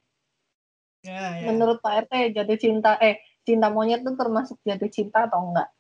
Ya, 1.08 1.40
ya. 1.40 1.48
Menurut 1.48 1.80
Pak 1.80 2.08
RT 2.08 2.36
jatuh 2.36 2.58
cinta, 2.60 3.00
eh 3.00 3.20
cinta 3.48 3.72
monyet 3.72 4.04
tuh 4.04 4.20
termasuk 4.20 4.60
jatuh 4.68 4.92
cinta 4.92 5.32
atau 5.32 5.48
enggak? 5.48 5.72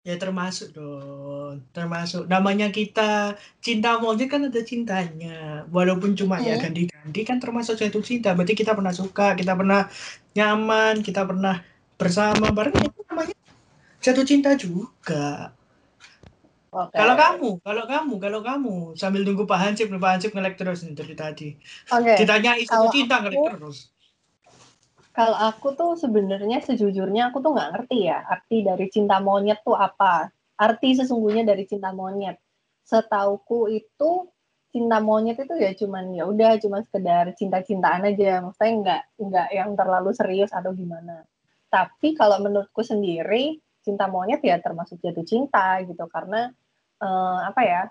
Ya 0.00 0.16
termasuk 0.16 0.72
dong, 0.72 1.60
termasuk. 1.76 2.24
Namanya 2.24 2.72
kita 2.72 3.36
cinta 3.60 4.00
monyet 4.00 4.32
kan 4.32 4.48
ada 4.48 4.60
cintanya. 4.64 5.68
Walaupun 5.68 6.16
cuma 6.16 6.40
ya 6.40 6.56
Hmm. 6.56 6.64
ganti-ganti 6.64 7.20
kan 7.28 7.36
termasuk 7.36 7.76
jatuh 7.76 8.00
cinta. 8.00 8.32
Berarti 8.32 8.56
kita 8.56 8.72
pernah 8.72 8.96
suka, 8.96 9.36
kita 9.36 9.52
pernah 9.52 9.92
nyaman, 10.32 11.04
kita 11.04 11.28
pernah 11.28 11.60
bersama 12.00 12.48
bareng 12.48 12.80
itu 12.80 13.00
namanya 13.12 13.36
jatuh 14.00 14.24
cinta 14.24 14.56
juga. 14.56 15.52
Kalau 16.70 17.14
kamu, 17.18 17.50
kalau 17.60 17.84
kamu, 17.84 18.14
kalau 18.22 18.40
kamu 18.40 18.74
sambil 18.96 19.20
nunggu 19.26 19.44
Pak 19.44 19.58
Hansip, 19.58 19.90
Pak 19.92 20.10
Hansip 20.16 20.30
ngelek 20.32 20.54
terus 20.56 20.80
nih 20.80 20.96
dari 20.96 21.14
tadi. 21.18 21.48
Oke. 21.92 22.14
Ditanya 22.24 22.56
Kalau 22.64 22.88
cinta 22.88 23.20
ngelek 23.20 23.36
aku- 23.36 23.48
terus. 23.52 23.78
Kalau 25.10 25.34
aku 25.34 25.74
tuh 25.74 25.98
sebenarnya 25.98 26.62
sejujurnya 26.62 27.34
aku 27.34 27.42
tuh 27.42 27.50
nggak 27.50 27.70
ngerti 27.74 28.06
ya 28.06 28.22
arti 28.22 28.62
dari 28.62 28.86
cinta 28.86 29.18
monyet 29.18 29.58
tuh 29.66 29.74
apa. 29.74 30.30
Arti 30.54 30.94
sesungguhnya 30.94 31.42
dari 31.42 31.66
cinta 31.66 31.90
monyet. 31.90 32.38
Setauku 32.86 33.66
itu 33.70 34.30
cinta 34.70 35.02
monyet 35.02 35.42
itu 35.42 35.54
ya 35.58 35.74
cuman 35.74 36.14
ya 36.14 36.30
udah 36.30 36.62
cuma 36.62 36.78
sekedar 36.86 37.34
cinta-cintaan 37.34 38.06
aja. 38.06 38.38
Maksudnya 38.38 38.72
nggak 38.82 39.02
nggak 39.18 39.48
yang 39.50 39.70
terlalu 39.74 40.10
serius 40.14 40.54
atau 40.54 40.70
gimana. 40.70 41.26
Tapi 41.66 42.14
kalau 42.14 42.38
menurutku 42.38 42.86
sendiri 42.86 43.58
cinta 43.82 44.06
monyet 44.06 44.38
ya 44.46 44.62
termasuk 44.62 45.02
jatuh 45.02 45.26
cinta 45.26 45.82
gitu 45.82 46.06
karena 46.06 46.54
eh, 47.02 47.38
apa 47.50 47.62
ya 47.66 47.82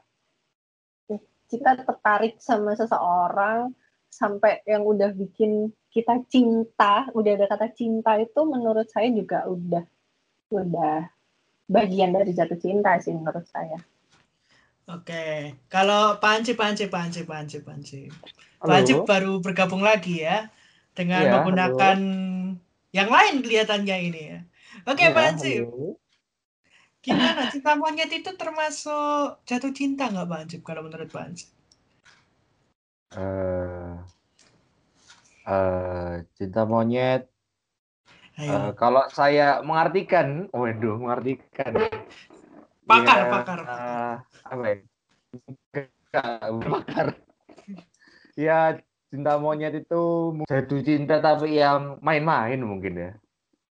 kita 1.49 1.81
tertarik 1.81 2.37
sama 2.37 2.77
seseorang 2.77 3.73
sampai 4.07 4.61
yang 4.69 4.85
udah 4.85 5.09
bikin 5.17 5.73
kita 5.89 6.21
cinta, 6.29 7.09
udah 7.17 7.31
ada 7.33 7.45
kata 7.49 7.67
cinta 7.73 8.17
itu 8.21 8.41
menurut 8.45 8.85
saya 8.93 9.09
juga 9.09 9.49
udah 9.49 9.83
udah 10.53 11.09
bagian 11.69 12.13
dari 12.13 12.33
jatuh 12.33 12.57
cinta 12.57 12.97
sih 13.01 13.13
menurut 13.13 13.45
saya. 13.49 13.77
Oke, 14.89 15.53
kalau 15.69 16.17
Panci, 16.17 16.57
Panci, 16.57 16.89
Panci, 16.89 17.21
Panci, 17.21 17.61
Panci. 17.61 18.09
Halo. 18.61 18.69
Panci 18.73 18.93
baru 19.05 19.33
bergabung 19.37 19.85
lagi 19.85 20.25
ya 20.25 20.49
dengan 20.97 21.29
Iya, 21.29 21.31
menggunakan 21.37 21.97
yang 22.89 23.09
lain 23.13 23.45
kelihatannya 23.45 23.97
ini 24.09 24.21
ya. 24.33 24.39
Oke, 24.89 25.05
Iya, 25.05 25.13
Panci, 25.13 25.61
halo. 25.61 25.93
gimana 27.05 27.45
cinta 27.53 27.77
monyet 27.77 28.11
itu 28.11 28.33
termasuk 28.33 29.45
jatuh 29.45 29.71
cinta 29.77 30.09
nggak 30.09 30.25
Panci 30.25 30.55
kalau 30.65 30.81
menurut 30.85 31.09
Panci? 31.13 31.45
Eh, 33.13 33.93
eh, 35.49 36.11
cinta 36.37 36.61
monyet. 36.69 37.25
Ayo, 38.39 38.55
Eh, 38.55 38.71
kalau 38.79 39.03
saya 39.11 39.59
mengartikan, 39.65 40.47
waduh, 40.55 40.95
mengartikan. 40.95 41.73
Pakar, 42.87 43.17
Ya, 43.19 43.31
pakar. 43.33 43.59
eh, 43.67 44.13
apa 44.47 44.63
ya? 44.69 44.75
Pakar. 46.63 47.07
Ya, 48.39 48.59
cinta 49.11 49.35
monyet 49.41 49.83
itu 49.83 50.01
jatuh 50.47 50.79
cinta 50.85 51.19
tapi 51.19 51.59
yang 51.59 51.99
main-main 51.99 52.61
mungkin 52.63 52.93
ya. 52.95 53.11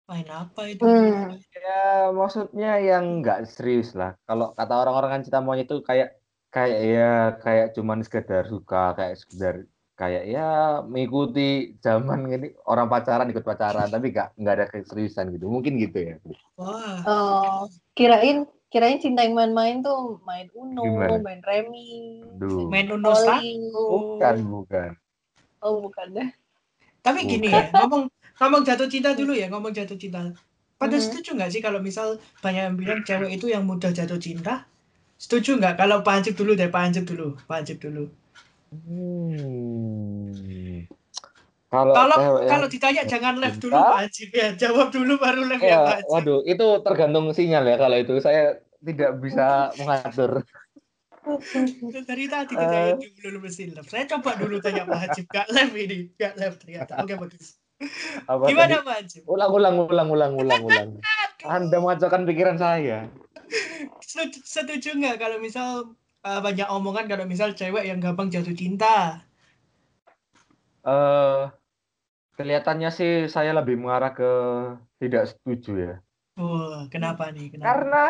main 0.07 0.27
apa 0.27 0.62
itu? 0.72 0.84
Hmm. 0.84 1.36
Ya, 1.55 2.12
maksudnya 2.15 2.79
yang 2.79 3.24
nggak 3.24 3.48
serius 3.48 3.91
lah. 3.96 4.15
Kalau 4.27 4.51
kata 4.55 4.74
orang-orang 4.84 5.10
kan 5.19 5.22
cinta 5.24 5.39
monyet 5.43 5.67
itu 5.67 5.79
kayak 5.84 6.19
kayak 6.51 6.79
ya 6.84 7.12
kayak 7.43 7.67
cuman 7.75 8.00
sekedar 8.03 8.43
suka, 8.48 8.96
kayak 8.96 9.15
sekedar 9.19 9.55
kayak 9.98 10.24
ya 10.30 10.48
mengikuti 10.86 11.74
zaman 11.82 12.30
ini 12.30 12.54
orang 12.70 12.86
pacaran 12.86 13.27
ikut 13.34 13.42
pacaran 13.42 13.89
tapi 13.89 14.13
nggak 14.13 14.38
nggak 14.38 14.54
ada 14.54 14.66
keseriusan 14.70 15.34
gitu. 15.34 15.50
Mungkin 15.50 15.82
gitu 15.82 15.98
ya. 15.98 16.16
Wah, 16.56 17.01
Oh, 17.06 17.66
kirain 17.98 18.46
kirain 18.70 19.01
cinta 19.01 19.25
yang 19.25 19.34
main-main 19.34 19.82
tuh 19.82 20.22
main 20.22 20.48
Uno, 20.54 20.86
Gimana? 20.86 21.18
main 21.18 21.42
Remi, 21.42 22.22
Aduh. 22.38 22.70
main 22.70 22.88
Uno 22.94 23.10
Oli. 23.10 23.58
Bukan, 23.74 24.36
bukan. 24.46 24.89
Oh, 25.66 25.82
bukan 25.82 26.08
deh. 26.13 26.30
Tapi 27.01 27.25
gini 27.25 27.50
Bukan. 27.50 27.58
ya, 27.58 27.66
ngomong 27.74 28.04
ngomong 28.38 28.62
jatuh 28.68 28.86
cinta 28.86 29.18
dulu 29.18 29.34
ya, 29.34 29.50
ngomong 29.50 29.74
jatuh 29.74 29.98
cinta. 29.98 30.30
Pada 30.77 30.94
Mhm. 30.94 31.04
setuju 31.10 31.30
nggak 31.34 31.50
sih 31.58 31.62
kalau 31.66 31.82
misal 31.82 32.22
banyak 32.46 32.70
yang 32.70 32.75
bilang 32.77 33.01
cewek 33.01 33.42
itu 33.42 33.50
yang 33.50 33.66
mudah 33.66 33.89
jatuh 33.89 34.22
cinta? 34.22 34.70
Setuju 35.18 35.58
nggak? 35.58 35.82
Kalau 35.82 36.06
Pak 36.06 36.13
Hansip 36.22 36.38
dulu 36.38 36.54
deh, 36.54 36.70
Pak 36.70 36.82
Hansip 36.86 37.06
dulu, 37.10 37.34
Pak 37.50 37.66
Hansip 37.66 37.82
dulu. 37.82 38.06
Hmm. 38.69 40.33
Kalau 41.67 41.91
Kalau 41.91 42.17
yang- 42.39 42.47
kalau 42.47 42.67
ditanya 42.67 43.03
jangan 43.03 43.36
left 43.38 43.59
dulu? 43.59 43.75
Pak 43.75 44.00
Hansip 44.01 44.31
ya, 44.31 44.55
jawab 44.55 44.88
dulu 44.88 45.19
baru 45.19 45.43
left 45.43 45.59
ya 45.62 45.69
Ya, 45.69 45.79
Pak 45.81 45.93
Hansip. 46.00 46.09
waduh, 46.09 46.39
itu 46.43 46.67
tergantung 46.81 47.25
sinyal 47.31 47.63
ya 47.65 47.75
kalau 47.75 47.97
itu 47.97 48.13
saya 48.17 48.43
tidak 48.79 49.19
bisa 49.19 49.47
mengatur. 49.75 50.47
Dari 52.07 52.25
tadi 52.25 52.53
Eh. 52.53 52.57
ditanya 52.57 52.93
dulu 52.95 53.38
mesti 53.41 53.63
left. 53.69 53.89
Saya 53.89 54.07
coba 54.07 54.31
dulu 54.36 54.55
tanya 54.57 54.88
Pak 54.88 54.97
Hansip, 54.97 55.25
gak 55.27 55.47
left 55.50 55.75
ini, 55.75 56.07
gak 56.13 56.33
left 56.36 56.57
ternyata. 56.62 56.93
Oke 56.97 57.13
bagus. 57.15 57.59
Apa 58.25 58.47
Gimana 58.47 58.74
tadi? 58.74 58.86
Pak 58.86 58.95
Hansip? 58.95 59.21
Ulang, 59.27 59.51
ulang, 59.51 59.75
ulang, 59.81 60.07
ulang, 60.07 60.31
ulang, 60.33 60.62
ulang. 60.63 60.89
Anda 61.45 61.77
mengacaukan 61.77 62.24
pikiran 62.24 62.55
saya. 62.55 63.12
Setuju, 64.00 64.39
setuju 64.41 64.89
nggak 64.95 65.15
kalau 65.17 65.38
misal 65.38 65.91
uh, 66.27 66.39
banyak 66.43 66.67
omongan 66.67 67.07
kalau 67.07 67.24
misal 67.24 67.55
cewek 67.55 67.88
yang 67.88 68.03
gampang 68.03 68.27
jatuh 68.27 68.51
cinta? 68.51 69.24
eh 70.84 71.43
kelihatannya 72.36 72.89
sih 72.91 73.27
saya 73.27 73.51
lebih 73.51 73.75
mengarah 73.75 74.12
ke 74.12 74.31
tidak 75.00 75.31
setuju 75.31 75.72
ya. 75.75 75.96
Wah, 76.39 76.88
kenapa 76.88 77.27
nih? 77.31 77.51
Kenapa? 77.51 77.67
Karena 77.67 78.03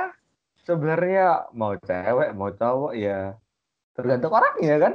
sebenarnya 0.62 1.26
mau 1.54 1.74
cewek 1.74 2.30
mau 2.36 2.52
cowok 2.52 2.94
ya 2.94 3.34
tergantung 3.94 4.30
orangnya 4.30 4.76
kan. 4.78 4.94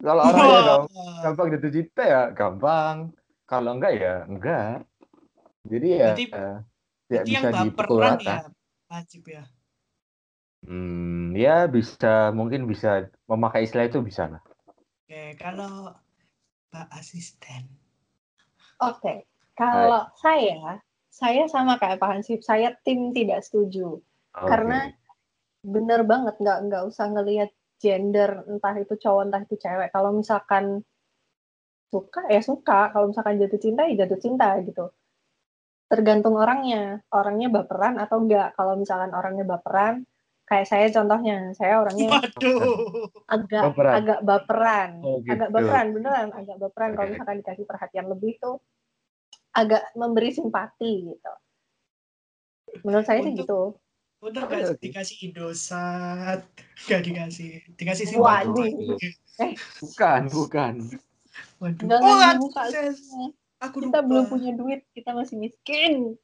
Kalau 0.00 0.22
orangnya 0.24 0.48
Wah. 0.50 0.64
gam- 0.66 0.90
gampang 1.22 1.46
jatuh 1.54 1.70
cinta 1.70 2.02
ya 2.02 2.22
gampang. 2.32 2.96
Kalau 3.46 3.70
enggak 3.76 3.92
ya 3.94 4.14
enggak. 4.26 4.82
Jadi 5.68 5.88
ya 5.94 6.08
Berarti- 6.16 6.30
tidak 7.06 7.22
Itu 7.22 7.30
yang 7.30 7.44
bisa 7.44 7.62
dipukul 7.66 7.98
baperan 8.02 8.18
ya, 8.22 8.38
wajib 8.88 9.22
ya. 9.28 9.42
Hmm, 10.60 11.32
ya 11.32 11.64
bisa 11.66 12.30
mungkin 12.36 12.68
bisa 12.68 13.08
memakai 13.24 13.64
istilah 13.64 13.88
itu 13.88 14.04
bisa 14.04 14.28
lah. 14.28 14.42
Oke, 15.08 15.34
kalau 15.40 15.96
Mbak 16.70 16.88
Asisten. 16.94 17.66
Oke, 18.80 19.26
kalau 19.56 20.08
saya, 20.20 20.80
saya 21.10 21.44
sama 21.50 21.76
kayak 21.76 22.00
Pak 22.00 22.10
Hansip, 22.16 22.40
saya 22.40 22.76
tim 22.86 23.12
tidak 23.12 23.44
setuju. 23.44 23.98
Oke. 24.36 24.48
Karena 24.48 24.88
bener 25.60 26.06
banget, 26.06 26.38
nggak 26.40 26.58
nggak 26.70 26.82
usah 26.88 27.12
ngelihat 27.12 27.50
gender, 27.80 28.44
entah 28.46 28.76
itu 28.76 28.94
cowok, 28.96 29.22
entah 29.28 29.42
itu 29.42 29.56
cewek. 29.56 29.88
Kalau 29.90 30.12
misalkan 30.12 30.84
suka, 31.90 32.28
ya 32.30 32.40
suka. 32.44 32.92
Kalau 32.92 33.10
misalkan 33.10 33.40
jatuh 33.40 33.60
cinta, 33.60 33.88
ya 33.88 34.06
jatuh 34.06 34.20
cinta 34.20 34.54
gitu. 34.62 34.92
Tergantung 35.90 36.38
orangnya. 36.38 37.02
Orangnya 37.10 37.48
baperan 37.50 37.98
atau 37.98 38.22
enggak. 38.22 38.54
Kalau 38.54 38.78
misalkan 38.78 39.10
orangnya 39.10 39.44
baperan, 39.48 40.06
kayak 40.50 40.66
saya 40.66 40.86
contohnya, 40.90 41.54
saya 41.54 41.78
orangnya 41.78 42.10
Waduh. 42.10 43.06
agak 43.30 43.62
Baperan. 43.64 43.94
agak 43.94 44.20
baperan 44.20 44.90
Oh, 45.00 45.22
agak 45.22 45.38
gitu. 45.40 45.54
baperan 45.54 45.86
beneran 45.94 46.28
agak 46.34 46.56
baperan 46.58 46.90
kalau 46.92 47.08
misalkan 47.08 47.38
dikasih 47.38 47.64
perhatian 47.64 48.06
lebih 48.06 48.34
tuh 48.36 48.58
agak 49.52 49.86
memberi 49.94 50.30
simpati 50.30 50.92
gitu 51.08 51.32
menurut 52.82 53.06
saya 53.06 53.22
sih 53.22 53.30
Untuk- 53.32 53.46
gitu 53.46 53.62
Udah 54.20 54.44
Oke, 54.44 54.52
nggak 54.52 54.76
oke. 54.76 54.84
dikasih 54.84 55.16
Indosat, 55.24 56.44
nggak 56.84 57.02
dikasih, 57.02 57.50
dikasih 57.72 58.04
sih 58.04 58.18
Waduh. 58.20 58.68
Bukan, 59.80 60.20
bukan. 60.28 60.74
Waduh. 61.56 61.86
Jangan 61.88 62.36
Oh, 62.36 62.52
semua. 62.92 63.32
aku 63.60 63.78
kita 63.80 63.88
lupa. 63.96 64.04
belum 64.04 64.24
punya 64.28 64.52
duit 64.52 64.84
kita 64.90 65.16
masih 65.16 65.38
miskin 65.38 66.20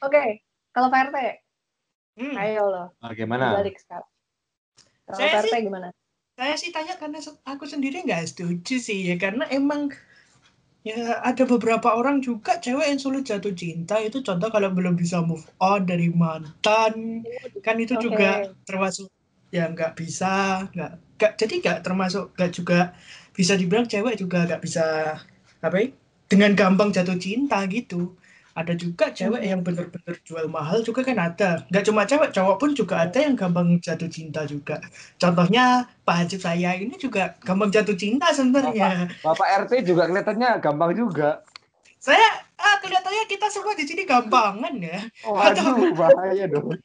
oke 0.00 0.24
kalau 0.70 0.88
Pak 0.88 1.12
RT 1.12 1.16
Hmm, 2.14 2.34
ayo 2.38 2.62
loh 2.70 2.86
Bagaimana? 3.02 3.58
balik 3.58 3.76
sekarang 3.82 4.06
kalau 5.04 5.18
Saya 5.18 5.42
sih- 5.42 5.64
gimana? 5.66 5.88
saya 6.34 6.54
sih 6.58 6.70
tanya 6.74 6.94
karena 6.98 7.18
aku 7.46 7.64
sendiri 7.66 8.02
nggak 8.06 8.26
setuju 8.30 8.74
sih 8.78 9.06
ya 9.10 9.14
karena 9.18 9.46
emang 9.50 9.90
ya 10.84 11.22
ada 11.22 11.44
beberapa 11.46 11.94
orang 11.94 12.20
juga 12.20 12.58
cewek 12.60 12.86
yang 12.90 13.00
sulit 13.00 13.24
jatuh 13.26 13.54
cinta. 13.54 13.98
Itu 14.02 14.20
contoh 14.20 14.48
kalau 14.50 14.70
belum 14.74 14.94
bisa 14.98 15.22
move 15.24 15.44
on 15.62 15.86
dari 15.86 16.10
mantan 16.12 17.22
kan 17.64 17.76
itu 17.78 17.94
Oke. 17.96 18.04
juga 18.10 18.50
termasuk 18.68 19.08
ya 19.54 19.70
nggak 19.70 19.94
bisa 19.94 20.66
nggak 20.74 20.90
nggak 21.18 21.32
jadi 21.38 21.54
nggak 21.62 21.78
termasuk 21.86 22.24
nggak 22.34 22.50
juga 22.50 22.78
bisa 23.34 23.54
dibilang 23.54 23.86
cewek 23.86 24.14
juga 24.18 24.38
nggak 24.50 24.62
bisa 24.62 24.84
apa 25.62 25.76
ya, 25.78 25.86
dengan 26.26 26.50
gampang 26.58 26.90
jatuh 26.90 27.16
cinta 27.16 27.62
gitu 27.70 28.18
ada 28.54 28.70
juga 28.72 29.10
cewek 29.10 29.42
Mhm. 29.42 29.50
yang 29.50 29.60
bener-bener 29.60 30.14
jual 30.22 30.46
mahal 30.46 30.78
juga 30.80 31.02
kan 31.02 31.18
ada 31.18 31.66
nggak 31.68 31.84
cuma 31.84 32.06
cewek 32.06 32.30
cowok 32.30 32.56
pun 32.56 32.70
juga 32.70 33.02
ada 33.02 33.18
yang 33.18 33.34
gampang 33.34 33.82
jatuh 33.82 34.06
cinta 34.06 34.46
juga 34.46 34.78
contohnya 35.18 35.82
Pak 36.02 36.14
Hajib 36.22 36.38
saya 36.38 36.70
ini 36.74 36.94
juga 36.94 37.34
gampang 37.42 37.68
jatuh 37.68 37.94
cinta 37.94 38.30
sebenarnya 38.30 39.10
Bapak 39.20 39.66
RT 39.66 39.82
juga 39.82 40.06
kelihatannya 40.06 40.62
gampang 40.62 40.94
juga. 40.94 41.42
saya 41.98 42.20
ah 42.54 42.76
kelihatannya 42.78 43.24
kita 43.26 43.48
semua 43.48 43.72
di 43.72 43.84
sini 43.84 44.04
gampangan 44.04 44.74
ya 44.78 45.02
Waduh, 45.24 45.90
bahaya 45.96 46.44
dong. 46.46 46.76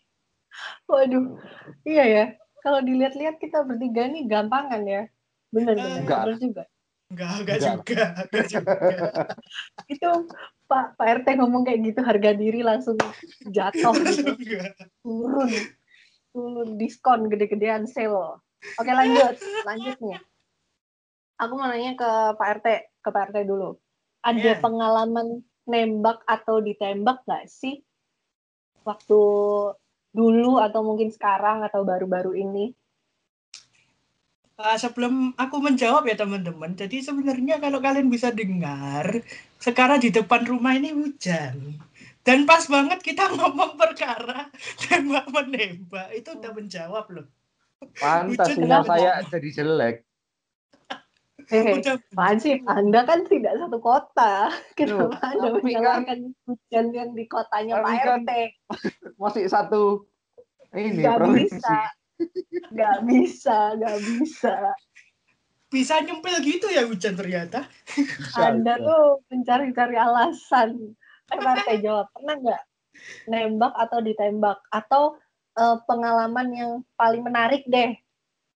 waduh 0.86 1.38
iya 1.84 2.03
ya 2.05 2.23
kalau 2.60 2.82
dilihat-lihat 2.82 3.38
kita 3.38 3.62
bertiga 3.62 4.08
nih 4.08 4.25
gampangan 4.25 4.82
ya 4.84 5.03
bener 5.49 5.75
bener, 5.75 6.01
Enggak. 6.01 6.21
bener 6.25 6.38
juga 6.39 6.63
enggak 7.09 7.31
enggak 7.41 7.57
Enggak. 7.57 7.75
juga 7.75 8.05
enggak 8.29 8.45
juga. 8.47 8.73
Itu 9.93 10.09
Pak 10.65 10.85
Pak 10.95 11.07
RT 11.21 11.27
ngomong 11.41 11.65
kayak 11.65 11.79
gitu 11.81 11.99
harga 12.05 12.31
diri 12.33 12.61
langsung 12.61 12.97
jatuh 13.49 13.93
gitu. 14.05 14.31
Enggak. 14.37 14.73
turun. 15.05 15.49
Turun 16.29 16.69
diskon 16.77 17.25
gede-gedean 17.27 17.89
sale. 17.89 18.37
Oke 18.77 18.91
lanjut. 18.91 19.35
Lanjut 19.65 19.97
nih. 19.99 20.19
Aku 21.39 21.55
mau 21.55 21.67
nanya 21.67 21.95
ke 21.95 22.09
Pak 22.35 22.47
RT 22.61 22.67
ke 22.99 23.09
Pak 23.09 23.23
RT 23.31 23.37
dulu. 23.43 23.79
Ada 24.21 24.59
Iya. 24.59 24.61
pengalaman 24.61 25.41
nembak 25.65 26.21
atau 26.25 26.59
ditembak 26.59 27.23
nggak 27.23 27.47
sih? 27.47 27.79
Waktu 28.83 29.19
dulu 30.09 30.57
atau 30.57 30.81
mungkin 30.81 31.09
sekarang 31.09 31.61
atau 31.63 31.85
baru-baru 31.85 32.33
ini 32.35 32.73
Ah, 34.59 34.75
sebelum 34.75 35.31
aku 35.39 35.63
menjawab 35.63 36.03
ya 36.03 36.19
teman-teman, 36.19 36.75
jadi 36.75 36.99
sebenarnya 36.99 37.63
kalau 37.63 37.79
kalian 37.79 38.11
bisa 38.11 38.27
dengar, 38.35 39.23
sekarang 39.55 40.03
di 40.03 40.11
depan 40.11 40.43
rumah 40.43 40.75
ini 40.75 40.91
hujan. 40.91 41.79
Dan 42.27 42.43
pas 42.43 42.67
banget 42.67 42.99
kita 42.99 43.23
ngomong 43.39 43.79
perkara 43.79 44.51
tembak 44.83 45.31
menembak, 45.31 46.11
itu 46.11 46.35
udah 46.35 46.51
menjawab 46.51 47.07
loh. 47.07 47.27
Pantas 47.95 48.51
Hujan 48.51 48.67
sinyal 48.67 48.83
saya 48.83 49.23
jadi 49.31 49.49
jelek. 49.55 49.95
Pak 52.19 52.27
Ansip, 52.27 52.59
Anda 52.67 53.07
kan 53.07 53.23
tidak 53.31 53.63
satu 53.63 53.79
kota. 53.79 54.51
Kenapa 54.75 55.23
Anda 55.23 55.55
kan- 55.55 55.63
menyalahkan 55.63 56.19
hujan 56.45 56.85
yang 56.91 57.15
di 57.15 57.25
kotanya 57.31 57.79
Pak 57.79 57.91
kan 57.95 58.21
RT? 58.27 58.31
Masih 59.15 59.47
satu 59.47 60.03
ini 60.75 60.99
provinsi. 60.99 61.57
bisa. 61.57 61.95
Nggak 62.69 62.97
bisa, 63.08 63.73
nggak 63.75 63.97
bisa. 64.03 64.53
bisa 65.69 66.01
nyempil 66.01 66.36
gitu 66.41 66.65
ya 66.67 66.82
hujan 66.84 67.13
ternyata. 67.13 67.69
Anda 68.34 68.75
tuh 68.77 69.21
mencari-cari 69.29 69.95
alasan. 69.95 70.97
Eh, 71.29 71.38
Pak 71.38 71.62
RT 71.62 71.86
jawab, 71.86 72.10
pernah 72.10 72.36
nggak 72.41 72.62
nembak 73.29 73.73
atau 73.77 73.99
ditembak? 74.01 74.58
Atau 74.73 75.21
eh, 75.55 75.77
pengalaman 75.86 76.47
yang 76.51 76.71
paling 76.97 77.21
menarik 77.21 77.63
deh 77.69 77.93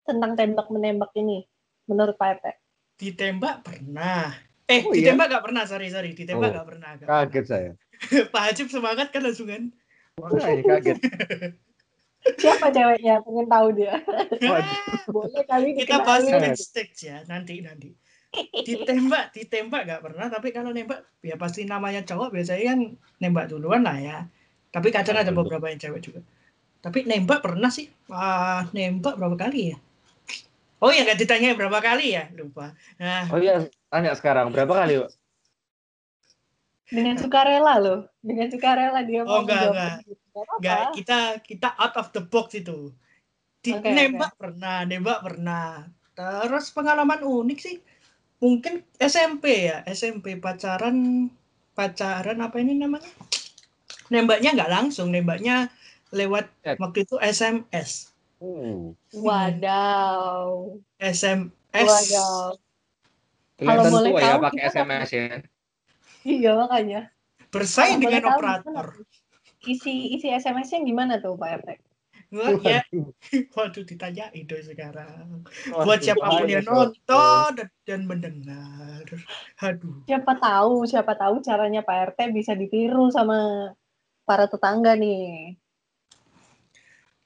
tentang 0.04 0.34
tembak-menembak 0.34 1.14
ini 1.14 1.46
menurut 1.86 2.18
Pak 2.18 2.42
RT? 2.42 2.46
Ditembak 2.98 3.62
pernah. 3.62 4.34
Eh, 4.66 4.82
Oh, 4.82 4.96
iya? 4.96 5.12
ditembak 5.14 5.28
nggak 5.30 5.46
pernah, 5.46 5.64
sorry, 5.70 5.88
sorry. 5.94 6.18
Ditembak 6.18 6.50
Oh. 6.50 6.54
nggak 6.56 6.68
pernah. 6.68 6.90
nggak 6.98 7.08
Kaget 7.10 7.46
saya. 7.46 7.72
pernah. 7.78 8.26
Pak 8.34 8.42
Hajib 8.42 8.68
semangat 8.74 9.08
kan 9.14 9.22
langsung 9.22 9.48
kan? 9.48 9.64
Wah, 10.18 10.30
kaget. 10.34 10.98
Siapa 12.24 12.72
ceweknya? 12.72 13.20
Pengen 13.24 13.48
tahu 13.48 13.68
dia. 13.76 13.94
Boleh 15.12 15.44
kali 15.44 15.76
kita 15.76 16.04
bahas 16.04 16.28
backstage 16.28 17.12
ya 17.12 17.18
nanti 17.28 17.60
nanti. 17.60 17.92
Ditembak 18.64 19.36
ditembak 19.36 19.86
nggak 19.86 20.02
pernah 20.02 20.26
tapi 20.32 20.50
kalau 20.50 20.74
nembak 20.74 21.06
ya 21.22 21.38
pasti 21.38 21.68
namanya 21.70 22.02
cowok 22.02 22.34
biasanya 22.34 22.64
kan 22.74 22.80
nembak 23.22 23.52
duluan 23.52 23.86
lah 23.86 23.98
ya. 24.00 24.18
Tapi 24.74 24.90
kadang 24.90 25.22
ada 25.22 25.30
Betul. 25.30 25.46
beberapa 25.46 25.70
yang 25.70 25.80
cewek 25.80 26.02
juga. 26.02 26.22
Tapi 26.82 27.06
nembak 27.06 27.46
pernah 27.46 27.70
sih. 27.70 27.88
Ah 28.10 28.66
nembak 28.74 29.20
berapa 29.20 29.38
kali 29.38 29.76
ya? 29.76 29.78
Oh 30.84 30.92
ya 30.92 31.08
nggak 31.08 31.16
ditanya 31.16 31.56
berapa 31.56 31.80
kali 31.80 32.12
ya? 32.12 32.28
Lupa. 32.36 32.76
Nah. 33.00 33.24
Oh 33.32 33.40
iya, 33.40 33.72
tanya 33.88 34.12
sekarang 34.20 34.52
berapa 34.52 34.68
kali, 34.68 35.00
Pak? 35.00 35.23
Dengan 36.94 37.16
sukarela 37.18 37.74
loh. 37.82 38.00
Dengan 38.22 38.48
sukarela 38.48 39.02
dia 39.02 39.26
Oh, 39.26 39.28
mau 39.28 39.42
enggak, 39.42 39.62
enggak. 39.74 39.94
gitu. 40.06 40.12
Nggak 40.14 40.44
apa-apa. 40.46 40.62
nggak 40.62 40.84
kita 40.94 41.20
kita 41.42 41.70
out 41.76 41.96
of 41.98 42.08
the 42.14 42.22
box 42.22 42.48
itu. 42.54 42.94
Di 43.64 43.72
Oke, 43.74 43.90
nembak 43.90 44.34
pernah 44.38 44.86
nembak 44.86 45.20
pernah. 45.26 45.90
Terus 46.14 46.70
pengalaman 46.70 47.26
unik 47.26 47.60
sih. 47.60 47.78
Mungkin 48.38 48.84
SMP 49.00 49.72
ya 49.72 49.82
SMP 49.88 50.36
pacaran 50.38 51.28
pacaran 51.74 52.38
apa 52.38 52.56
ini 52.60 52.76
namanya? 52.76 53.08
Nembaknya 54.12 54.54
nggak 54.54 54.72
langsung 54.72 55.10
nembaknya 55.10 55.72
lewat 56.14 56.46
Chat. 56.62 56.78
waktu 56.78 57.04
itu 57.04 57.18
SMS 57.18 58.14
Uh, 58.44 58.92
wadaw. 59.16 60.76
SMS 61.00 61.88
wadaw. 61.88 62.60
Kelihatan 63.56 63.88
boleh 63.88 64.12
tua 64.12 64.20
ya 64.20 64.26
tahu, 64.28 64.40
pakai 64.44 64.60
kita 64.60 64.68
SMS 64.76 65.10
ya. 65.10 65.24
Iya 66.28 66.52
makanya. 66.58 67.12
Bersaing 67.54 68.02
dengan 68.02 68.26
tahu, 68.26 68.40
operator. 68.40 68.88
isi 69.64 70.12
isi 70.20 70.28
SMS-nya 70.28 70.84
gimana 70.84 71.24
tuh 71.24 71.40
Pak 71.40 71.64
RT 71.64 71.70
ya. 72.66 72.82
Waduh. 73.56 73.86
ditanya 73.86 74.34
itu 74.34 74.56
sekarang. 74.66 75.46
Waduh, 75.70 75.86
buat 75.86 76.00
siapa 76.02 76.26
pun 76.26 76.50
yang 76.50 76.66
nonton 76.66 77.50
dan, 77.58 77.70
dan 77.86 78.02
mendengar. 78.10 79.06
Aduh. 79.62 80.02
Siapa 80.10 80.34
tahu 80.42 80.76
siapa 80.90 81.14
tahu 81.14 81.46
caranya 81.46 81.86
Pak 81.86 82.14
RT 82.14 82.20
bisa 82.34 82.58
ditiru 82.58 83.14
sama 83.14 83.72
para 84.26 84.50
tetangga 84.50 84.98
nih. 84.98 85.58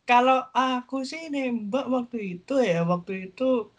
Kalau 0.08 0.48
aku 0.56 1.04
sih 1.04 1.28
nembak 1.28 1.88
waktu 1.92 2.40
itu 2.40 2.64
ya, 2.64 2.88
waktu 2.88 3.32
itu 3.32 3.72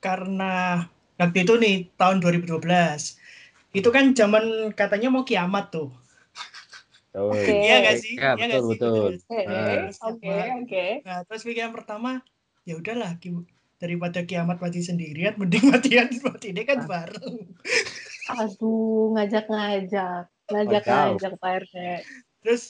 karena 0.00 0.84
waktu 1.20 1.44
itu 1.44 1.54
nih 1.60 1.76
tahun 1.96 2.24
2012. 2.24 2.60
Itu 3.74 3.88
kan 3.90 4.04
zaman 4.14 4.70
katanya 4.78 5.08
mau 5.10 5.26
kiamat 5.26 5.64
tuh. 5.74 5.88
Oh, 7.14 7.30
Oke. 7.30 7.50
Iya 7.66 7.74
nggak 7.82 7.96
sih? 8.02 8.14
Ya, 8.18 8.30
Iya 8.38 8.44
nggak 8.48 8.62
betul, 8.62 8.62
sih? 8.70 8.78
betul. 8.78 9.10
Oke, 9.30 9.40
Ah. 9.50 9.86
oke, 10.10 10.34
oke. 10.62 10.84
Nah, 11.06 11.18
terus 11.26 11.42
pikiran 11.46 11.72
pertama, 11.74 12.10
ya 12.68 12.74
udahlah 12.80 13.12
daripada 13.82 14.18
kiamat 14.24 14.56
mati 14.62 14.80
sendirian, 14.80 15.34
mending 15.36 15.64
matian 15.72 16.08
mati 16.24 16.46
ini 16.54 16.62
kan 16.64 16.78
bareng. 16.86 17.36
Aduh, 18.40 19.12
ngajak-ngajak. 19.14 20.22
Ngajak-ngajak 20.50 21.32
Pak 21.42 21.50
RT. 21.62 21.74
Terus 22.42 22.62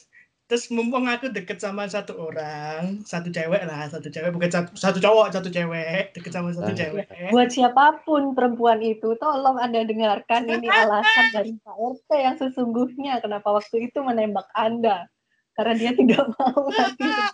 terus 0.44 0.68
mumpung 0.68 1.08
aku 1.08 1.32
deket 1.32 1.56
sama 1.56 1.88
satu 1.88 2.20
orang, 2.20 3.00
satu 3.02 3.32
cewek 3.32 3.64
lah, 3.64 3.88
satu 3.88 4.12
cewek 4.12 4.28
bukan 4.28 4.50
satu, 4.52 4.70
satu 4.76 4.98
cowok, 5.00 5.32
satu 5.32 5.48
cewek, 5.48 6.12
deket 6.12 6.32
sama 6.36 6.52
satu 6.52 6.68
Ah. 6.68 6.76
cewek. 6.76 7.06
Buat 7.32 7.48
siapa 7.48 8.04
pun 8.04 8.36
perempuan 8.36 8.84
itu, 8.84 9.16
tolong 9.16 9.56
Anda 9.56 9.88
dengarkan 9.88 10.44
ini 10.44 10.68
alasan 10.68 11.32
dari 11.32 11.56
Pak 11.64 11.76
RT 11.76 12.10
yang 12.20 12.36
sesungguhnya 12.36 13.24
kenapa 13.24 13.56
waktu 13.56 13.88
itu 13.88 14.04
menembak 14.04 14.44
Anda. 14.52 15.08
Karena 15.54 15.72
dia 15.78 15.90
tidak 15.94 16.28
mau 16.36 16.66
sendirian. 16.68 17.32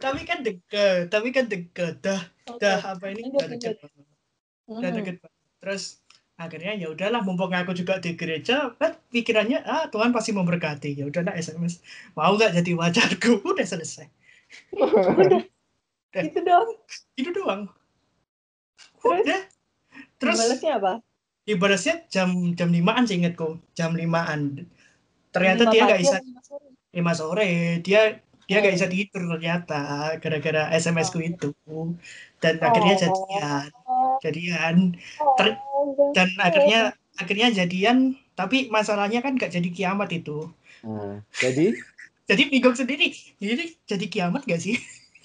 Tapi 0.00 0.20
kan 0.24 0.40
deket, 0.40 1.08
tapi 1.08 1.28
kan 1.30 1.46
deket, 1.46 2.00
dah, 2.00 2.20
dah 2.58 2.80
apa 2.96 3.12
ini 3.12 3.28
udah 3.30 3.46
deket, 3.46 3.76
deket. 4.68 5.16
banget. 5.20 5.32
Terus 5.60 6.00
akhirnya 6.42 6.72
ya 6.82 6.86
udahlah, 6.94 7.20
mumpung 7.26 7.52
aku 7.52 7.72
juga 7.80 7.94
di 8.04 8.10
gereja, 8.20 8.72
kan 8.80 8.92
pikirannya 9.12 9.58
ah 9.68 9.84
Tuhan 9.92 10.10
pasti 10.16 10.30
memberkati, 10.38 10.88
ya 11.00 11.04
udahlah 11.10 11.34
SMS, 11.36 11.74
mau 12.16 12.32
nggak 12.36 12.50
jadi 12.58 12.70
pacarku, 12.80 13.32
udah 13.52 13.66
selesai, 13.72 14.06
Udah. 14.74 15.42
Itu 16.26 16.38
dong. 16.42 16.68
itu 17.20 17.30
doang. 17.30 17.62
Terus? 19.00 19.22
Udah. 19.24 19.40
Terus 20.20 20.36
Balasnya 20.38 20.72
apa? 20.80 20.92
ibaratnya 21.48 21.94
jam 22.14 22.30
jam 22.54 22.68
limaan 22.70 23.04
sih 23.08 23.16
ingetku 23.18 23.58
jam 23.74 23.90
limaan 23.96 24.68
ternyata 25.34 25.66
Lima 25.66 25.72
dia 25.72 25.82
nggak 25.88 26.00
bisa 26.04 26.16
lima 26.94 27.12
sore? 27.16 27.80
dia 27.82 28.00
dia 28.46 28.56
nggak 28.60 28.72
Oh. 28.74 28.76
bisa 28.78 28.88
tidur 28.90 29.22
ternyata 29.34 29.80
gara-gara 30.22 30.62
SMS 30.74 31.08
ku 31.10 31.18
itu 31.22 31.50
dan 32.42 32.54
akhirnya 32.60 32.94
Oh. 32.94 33.00
jadian 33.02 33.66
jadian 34.22 34.94
Ter- 35.36 35.58
Oh, 35.80 36.12
dan 36.12 36.28
akhirnya 36.36 36.92
akhirnya 37.16 37.48
jadian 37.64 38.12
tapi 38.36 38.68
masalahnya 38.68 39.24
kan 39.24 39.36
nggak 39.36 39.52
jadi 39.52 39.68
kiamat 39.72 40.12
itu 40.12 40.52
Nah, 40.84 41.24
jadi 41.40 41.76
jadi 42.30 42.42
bingung 42.52 42.76
sendiri 42.76 43.12
ini 43.40 43.76
jadi 43.88 44.06
kiamat 44.08 44.44
gak 44.44 44.60
sih 44.60 44.76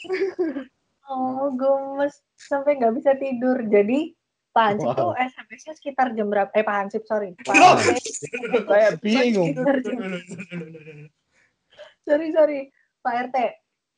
Oh, 1.06 1.54
gemes 1.54 2.18
sampai 2.34 2.82
nggak 2.82 2.98
bisa 2.98 3.14
tidur. 3.14 3.62
Jadi 3.70 4.18
Pak 4.50 4.66
Hansip 4.66 4.90
Wow. 4.90 4.98
tuh 4.98 5.12
SMS-nya 5.14 5.74
sekitar 5.78 6.18
jam 6.18 6.34
berapa? 6.34 6.50
Eh 6.58 6.66
Pak 6.66 6.76
Hansip, 6.82 7.04
sorry. 7.06 7.38
Pak 7.46 7.54
saya 8.66 8.98
bingung. 8.98 9.54
Sorry, 12.10 12.28
sorry. 12.34 12.74
Pak 13.06 13.14
RT. 13.30 13.38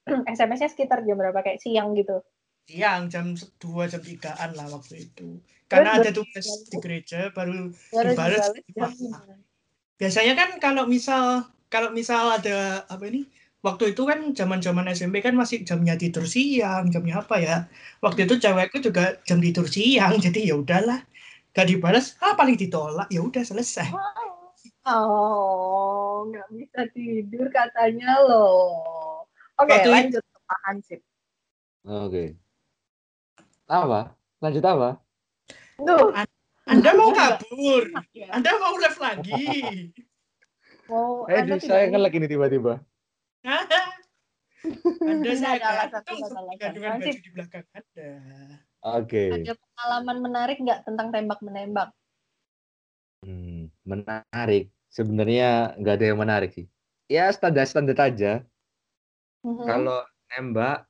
SMS-nya 0.35 0.67
sekitar 0.67 1.07
jam 1.07 1.15
berapa? 1.15 1.39
Kayak 1.39 1.63
siang 1.63 1.95
gitu. 1.95 2.19
Siang 2.67 3.07
jam 3.07 3.25
2 3.63 3.83
jam 3.87 4.01
3an 4.03 4.51
lah 4.57 4.67
waktu 4.75 5.07
itu 5.07 5.39
karena 5.71 5.95
ada 5.99 6.11
tugas 6.11 6.45
di 6.67 6.77
gereja 6.83 7.31
baru 7.31 7.71
Baru 7.95 8.11
Dibales 8.11 8.43
dibales 8.43 8.63
di 8.67 8.71
jam 8.75 8.83
WhatsApp. 8.83 9.01
lima. 9.01 9.19
biasanya 9.97 10.33
kan 10.35 10.49
kalau 10.59 10.83
misal 10.85 11.23
kalau 11.71 11.89
misal 11.95 12.23
ada 12.37 12.83
apa 12.91 13.03
ini 13.07 13.23
waktu 13.63 13.95
itu 13.95 14.01
kan 14.03 14.19
zaman 14.35 14.59
zaman 14.59 14.85
SMP 14.91 15.19
kan 15.23 15.33
masih 15.35 15.63
jamnya 15.63 15.95
tidur 15.95 16.27
siang 16.27 16.91
jamnya 16.93 17.23
apa 17.23 17.35
ya 17.39 17.57
waktu 18.03 18.27
itu 18.27 18.35
cewekku 18.43 18.77
juga 18.83 19.15
jam 19.27 19.39
tidur 19.39 19.65
siang 19.67 20.13
jadi 20.25 20.51
ya 20.51 20.55
udahlah 20.59 20.99
gak 21.55 21.67
dibalas 21.71 22.19
ah 22.21 22.35
paling 22.37 22.55
ditolak 22.59 23.07
ya 23.09 23.23
udah 23.23 23.43
selesai 23.43 23.89
Oh, 24.87 26.23
nggak 26.31 26.47
bisa 26.55 26.81
tidur 26.95 27.51
katanya 27.51 28.23
loh. 28.23 29.27
Oke, 29.59 29.83
itu- 29.83 29.91
lanjut 29.91 30.23
ke 30.23 30.39
Pak 30.47 30.59
Hansip. 30.63 31.01
Oke. 31.83 32.39
Apa? 33.67 34.15
Lanjut 34.39 34.63
apa? 34.63 34.89
Tuh, 35.77 36.09
anda 36.67 36.89
mau 36.95 37.11
kabur 37.11 37.83
ya. 38.11 38.27
anda 38.33 38.51
mau 38.59 38.75
ref 38.75 38.97
lagi 38.99 39.91
Mau 40.87 41.23
Eh, 41.31 41.43
Anda 41.43 41.59
saya 41.59 41.91
ngelek 41.91 42.15
ini 42.19 42.27
tiba-tiba. 42.31 42.79
anda 45.11 45.31
saya 45.35 45.59
gantung 45.87 46.47
gantungan 46.59 46.91
Nanti- 46.97 47.11
baju 47.11 47.19
di 47.23 47.29
belakang 47.31 47.65
anda 47.75 48.09
Oke. 48.87 49.23
ada 49.35 49.53
pengalaman 49.55 50.17
menarik 50.23 50.57
nggak 50.63 50.87
tentang 50.87 51.11
tembak-menembak? 51.11 51.91
Hmm, 53.25 53.67
menarik. 53.83 54.71
Sebenarnya 54.87 55.75
nggak 55.75 55.95
ada 55.99 56.05
yang 56.07 56.19
menarik 56.23 56.55
sih. 56.55 56.65
Ya 57.11 57.27
standar-standar 57.35 57.99
aja. 57.99 58.43
Mhm. 59.43 59.65
Kalau 59.67 59.99
nembak, 60.31 60.87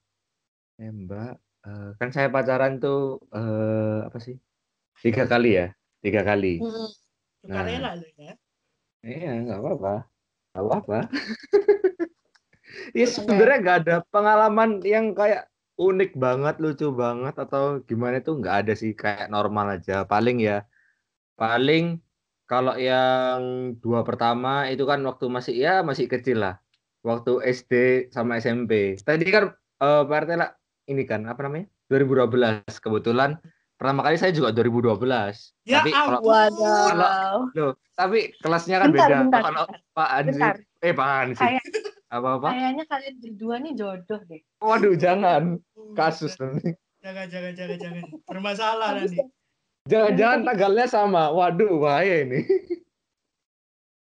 nembak, 0.77 1.41
eh, 1.67 1.88
kan 1.99 2.10
saya 2.15 2.27
pacaran 2.32 2.80
tuh 2.84 3.19
eh, 3.36 3.99
apa 4.08 4.17
sih? 4.23 4.36
Tiga 5.03 5.23
kali 5.32 5.49
ya, 5.60 5.67
tiga 6.03 6.21
kali. 6.23 6.63
Suka 7.43 7.60
Nah. 7.62 7.65
rela 7.67 7.91
ya 8.17 8.34
Iya, 9.06 9.30
nggak 9.45 9.60
apa-apa, 9.62 9.93
nggak 10.51 10.63
apa-apa. 10.65 10.97
Ya 12.91 13.08
sebenarnya 13.08 13.58
nggak 13.63 13.77
ada 13.84 13.95
pengalaman 14.12 14.84
yang 14.84 15.15
kayak 15.15 15.47
unik 15.80 16.19
banget, 16.19 16.56
lucu 16.60 16.91
banget 16.91 17.36
atau 17.39 17.80
gimana 17.88 18.19
itu 18.19 18.36
nggak 18.36 18.56
ada 18.65 18.73
sih, 18.75 18.91
kayak 18.91 19.32
normal 19.32 19.80
aja. 19.80 20.03
Paling 20.03 20.43
ya, 20.43 20.67
paling 21.39 22.03
kalau 22.49 22.75
yang 22.75 23.41
dua 23.84 24.01
pertama 24.08 24.67
itu 24.71 24.84
kan 24.84 24.99
waktu 25.08 25.25
masih 25.32 25.56
ya 25.63 25.71
masih 25.89 26.06
kecil 26.12 26.38
lah, 26.43 26.60
waktu 27.06 27.32
SD 27.56 27.73
sama 28.12 28.39
SMP. 28.43 28.99
Tadi 28.99 29.25
kan 29.32 29.43
eh, 29.84 30.01
Pak 30.10 30.17
RT 30.27 30.32
lah 30.36 30.49
ini 30.88 31.04
kan 31.04 31.23
apa 31.23 31.43
namanya 31.43 31.67
2012 31.88 32.63
kebetulan 32.80 33.36
pertama 33.78 34.02
kali 34.02 34.17
saya 34.17 34.34
juga 34.34 34.50
2012. 34.50 34.97
ya 35.63 35.80
Tapi 35.80 35.91
kalau 35.91 36.19
Waduh. 36.19 37.54
Loh, 37.54 37.71
tapi 37.93 38.34
kelasnya 38.38 38.82
kan 38.82 38.89
Bentar, 38.89 39.06
beda. 39.06 39.17
bentar, 39.21 39.41
Kalau 39.43 39.63
bentar. 39.67 39.93
Pak 39.93 40.10
Bentar. 40.26 40.56
eh 40.80 40.93
Pak 40.93 41.10
Ansi, 41.21 41.43
Kayak 41.43 41.63
apa-apa? 42.10 42.47
kayaknya 42.50 42.84
kalian 42.88 43.15
berdua 43.19 43.56
nih 43.60 43.73
jodoh 43.76 44.21
deh. 44.26 44.41
Waduh, 44.58 44.95
jangan 44.95 45.60
kasus 45.93 46.34
nanti. 46.38 46.73
jangan 46.97 47.26
jangan 47.30 47.52
jangan 47.54 47.78
jangan 47.78 48.04
bermasalah 48.26 48.89
nanti 48.97 49.21
Jangan-jangan 49.86 50.39
tanggalnya 50.43 50.86
sama. 50.86 51.23
Waduh, 51.32 51.80
bahaya 51.80 52.26
ini. 52.26 52.43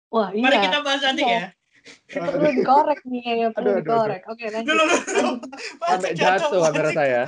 Wah, 0.08 0.30
iya. 0.30 0.42
mari 0.42 0.56
kita 0.58 0.78
bahas 0.80 1.02
nanti 1.02 1.22
Iya. 1.22 1.30
ya 1.30 1.42
Perlu 2.06 2.48
dikorek 2.50 3.00
nih, 3.06 3.22
ya, 3.46 3.48
perlu 3.54 3.70
Aduh, 3.74 3.82
dikorek. 3.82 4.22
Oke, 4.30 4.44
lanjut. 4.50 4.70
Dulu, 4.74 4.84
dulu. 5.06 5.30
Sampai 5.86 6.10
jatuh 6.14 6.60
kamera 6.62 6.90
saya. 6.94 7.22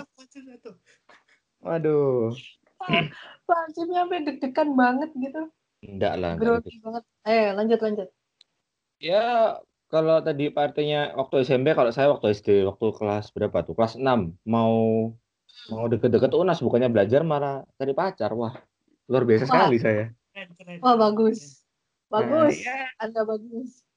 Waduh. 1.63 2.35
Pak 3.49 3.57
Hansipnya 3.65 4.07
sampai 4.07 4.23
deg-degan 4.23 4.69
banget 4.79 5.11
gitu. 5.17 5.43
Enggak 5.83 6.15
lah. 6.19 6.33
Grogi 6.39 6.75
gitu. 6.75 6.85
banget. 6.85 7.03
Eh, 7.27 7.49
lanjut, 7.55 7.81
lanjut. 7.81 8.09
Ya, 8.99 9.59
kalau 9.89 10.21
tadi 10.21 10.51
partinya 10.51 11.15
waktu 11.15 11.47
SMP, 11.47 11.73
kalau 11.73 11.91
saya 11.95 12.11
waktu 12.11 12.35
SD, 12.35 12.67
waktu 12.67 12.87
kelas 12.93 13.31
berapa 13.33 13.63
tuh? 13.63 13.75
Kelas 13.79 13.95
6. 13.95 14.37
Mau 14.45 14.75
mau 15.73 15.85
deket-deket 15.91 16.35
UNAS, 16.35 16.61
bukannya 16.61 16.91
belajar 16.93 17.23
malah 17.25 17.65
cari 17.79 17.95
pacar. 17.95 18.35
Wah, 18.35 18.55
luar 19.09 19.25
biasa 19.25 19.47
Wah. 19.47 19.51
sekali 19.51 19.77
saya. 19.81 20.05
Keren, 20.35 20.49
keren. 20.55 20.79
Wah, 20.85 20.97
bagus. 20.99 21.65
Bagus. 22.09 22.57
Nah, 22.63 22.69
ya, 22.69 22.79
Anda 23.01 23.23
bagus. 23.25 23.88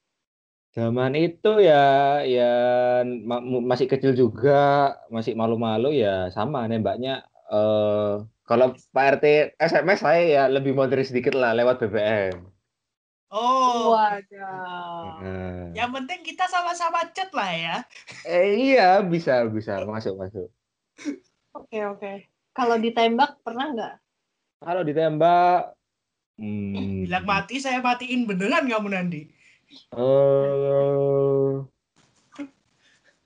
Zaman 0.72 1.12
itu 1.20 1.52
ya 1.60 1.76
ya 2.24 2.44
ma- 3.28 3.44
mu- 3.44 3.66
masih 3.72 3.88
kecil 3.92 4.16
juga, 4.16 4.96
masih 5.12 5.36
malu-malu 5.36 5.92
ya 5.92 6.32
sama 6.32 6.64
nembaknya 6.72 7.28
eh 7.52 8.24
kalau 8.48 8.66
Pak 8.96 9.06
RT 9.20 9.26
SMS 9.60 10.00
saya 10.00 10.22
ya 10.36 10.44
lebih 10.48 10.72
modern 10.72 11.04
sedikit 11.04 11.36
lah 11.36 11.52
lewat 11.52 11.76
BBM. 11.84 12.36
Oh, 13.32 13.96
Wadah. 13.96 14.24
Nah, 15.24 15.72
yang 15.76 15.92
penting 15.96 16.20
kita 16.24 16.48
sama-sama 16.52 17.00
chat 17.16 17.32
lah 17.32 17.52
ya. 17.52 17.76
eh 18.28 18.48
iya 18.76 19.00
bisa 19.04 19.44
bisa 19.52 19.84
masuk 19.88 20.20
masuk. 20.20 20.48
Oke, 21.56 21.80
oke. 21.84 22.12
Kalau 22.52 22.76
ditembak 22.80 23.40
pernah 23.44 23.72
nggak? 23.72 23.94
Kalau 24.60 24.84
ditembak 24.84 25.76
hmm, 26.40 27.08
Bilang 27.08 27.24
mati 27.28 27.56
saya 27.60 27.80
matiin 27.80 28.28
beneran 28.28 28.68
kamu 28.68 28.88
nanti. 28.92 29.32
Eh, 29.72 31.54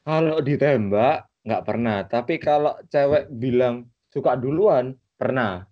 kalau 0.06 0.38
ditembak 0.46 1.26
nggak 1.46 1.64
pernah, 1.66 1.98
tapi 2.06 2.38
kalau 2.42 2.78
cewek 2.90 3.30
bilang 3.30 3.90
suka 4.10 4.38
duluan 4.38 4.98
pernah. 5.18 5.66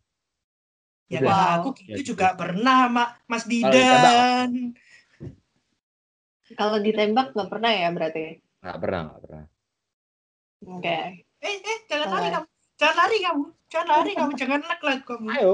Ya 1.10 1.22
Udah. 1.22 1.30
Wow. 1.30 1.54
aku 1.62 1.70
Ya, 1.74 1.78
gitu 1.78 2.00
gitu. 2.02 2.10
juga 2.18 2.34
pernah, 2.34 2.90
Mak. 2.90 3.10
Mas 3.30 3.44
Didan. 3.46 4.74
Kalau 6.54 6.78
ditembak 6.82 7.34
nggak 7.34 7.50
pernah 7.50 7.72
ya 7.74 7.90
berarti? 7.90 8.42
Nggak 8.62 8.78
pernah 8.82 9.00
nggak 9.10 9.22
pernah. 9.22 9.44
Oke. 10.64 10.98
Eh, 11.44 11.56
eh, 11.60 11.78
jangan 11.90 12.08
lari 12.14 12.30
kamu. 12.32 12.48
Jangan 12.80 12.96
lari 12.98 13.18
kamu. 13.20 13.44
Jangan 13.68 13.88
lari 13.90 14.12
kamu. 14.16 14.32
Jangan 14.42 14.60
lag 14.64 15.02
kamu. 15.06 15.28
Ayo. 15.34 15.54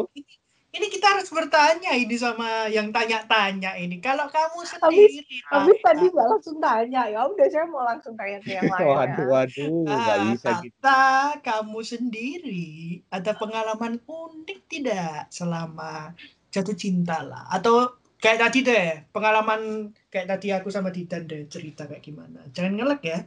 Ini 0.69 0.87
kita 0.93 1.17
harus 1.17 1.29
bertanya 1.33 1.97
ini 1.97 2.13
sama 2.13 2.69
yang 2.69 2.93
tanya-tanya 2.93 3.73
ini. 3.73 3.97
Kalau 3.97 4.29
kamu 4.29 4.61
Habis- 4.61 4.77
sendiri, 4.77 5.41
Habis 5.49 5.77
Tata, 5.81 5.85
tadi 5.89 6.05
nggak 6.13 6.27
langsung 6.29 6.57
tanya, 6.61 7.01
ya 7.09 7.21
udah 7.25 7.47
saya 7.49 7.65
mau 7.65 7.81
langsung 7.81 8.13
tanya 8.13 8.37
ke 8.45 8.53
yang 8.53 8.69
lain. 8.69 8.85
Waduh, 8.85 9.25
waduh, 9.33 9.69
nggak 9.89 10.17
ah, 10.21 10.25
bisa 10.29 10.49
gitu. 10.61 10.77
Tata, 10.77 11.09
kamu 11.41 11.79
sendiri 11.81 12.67
ada 13.09 13.31
pengalaman 13.33 13.97
unik 14.05 14.59
tidak 14.69 15.25
selama 15.33 16.13
jatuh 16.53 16.77
cinta 16.77 17.25
lah? 17.25 17.49
Atau 17.49 17.97
kayak 18.21 18.45
tadi 18.45 18.61
deh, 18.61 19.09
pengalaman 19.09 19.89
kayak 20.13 20.37
tadi 20.37 20.53
aku 20.53 20.69
sama 20.69 20.93
Didan 20.93 21.25
deh 21.25 21.49
cerita 21.49 21.89
kayak 21.89 22.05
gimana? 22.05 22.45
Jangan 22.53 22.77
ngelek 22.77 23.01
ya. 23.01 23.19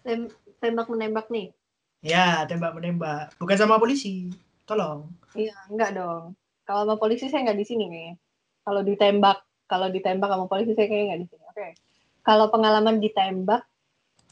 Tem- 0.00 0.32
tembak 0.64 0.88
menembak 0.88 1.28
nih. 1.28 1.52
Ya, 2.00 2.48
tembak 2.48 2.72
menembak. 2.72 3.36
Bukan 3.36 3.58
sama 3.58 3.76
polisi. 3.76 4.32
Tolong. 4.64 5.12
Iya, 5.36 5.56
enggak 5.68 5.96
dong. 5.96 6.37
Kalau 6.68 6.84
sama 6.84 7.00
polisi 7.00 7.32
saya 7.32 7.48
nggak 7.48 7.60
di 7.64 7.64
sini 7.64 7.84
kayaknya. 7.88 8.14
Kalau 8.68 8.84
ditembak, 8.84 9.38
kalau 9.64 9.88
ditembak 9.88 10.28
sama 10.28 10.44
polisi 10.52 10.76
saya 10.76 10.84
kayaknya 10.84 11.06
nggak 11.08 11.20
di 11.24 11.28
sini. 11.32 11.44
Oke. 11.48 11.68
Kalau 12.20 12.52
pengalaman 12.52 13.00
ditembak 13.00 13.64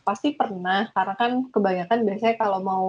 pasti 0.04 0.36
pernah 0.36 0.92
karena 0.92 1.14
kan 1.16 1.48
kebanyakan 1.48 2.04
biasanya 2.04 2.36
kalau 2.36 2.60
mau 2.60 2.88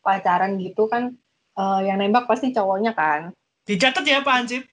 pacaran 0.00 0.56
gitu 0.56 0.88
kan 0.88 1.12
eh, 1.60 1.80
yang 1.84 2.00
nembak 2.00 2.24
pasti 2.24 2.56
cowoknya 2.56 2.96
kan. 2.96 3.36
Dicatat 3.68 4.00
ya 4.08 4.24
Pak 4.24 4.34
Ansip. 4.34 4.64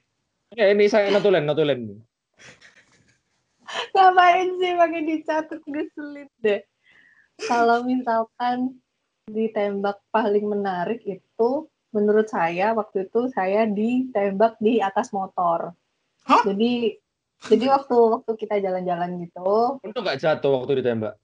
Ya, 0.55 0.71
ini 0.71 0.87
saya 0.87 1.11
notulen, 1.11 1.43
notulen. 1.43 1.99
Ngapain 3.91 4.55
sih 4.55 4.71
pakai 4.79 5.01
dicatat 5.03 5.61
ngeselin 5.67 6.31
deh. 6.39 6.63
Kalau 7.43 7.83
misalkan 7.83 8.79
ditembak 9.27 9.99
paling 10.15 10.47
menarik 10.47 11.03
itu 11.03 11.67
menurut 11.95 12.27
saya 12.27 12.75
waktu 12.75 13.07
itu 13.07 13.31
saya 13.31 13.67
ditembak 13.67 14.59
di 14.59 14.83
atas 14.83 15.11
motor. 15.15 15.71
Hah? 16.27 16.43
Jadi 16.43 16.99
jadi 17.45 17.65
waktu 17.69 17.93
waktu 17.93 18.31
kita 18.33 18.57
jalan-jalan 18.57 19.21
gitu, 19.21 19.77
Itu 19.85 19.99
nggak 20.01 20.19
jatuh 20.19 20.51
waktu 20.57 20.81
ditembak. 20.81 21.15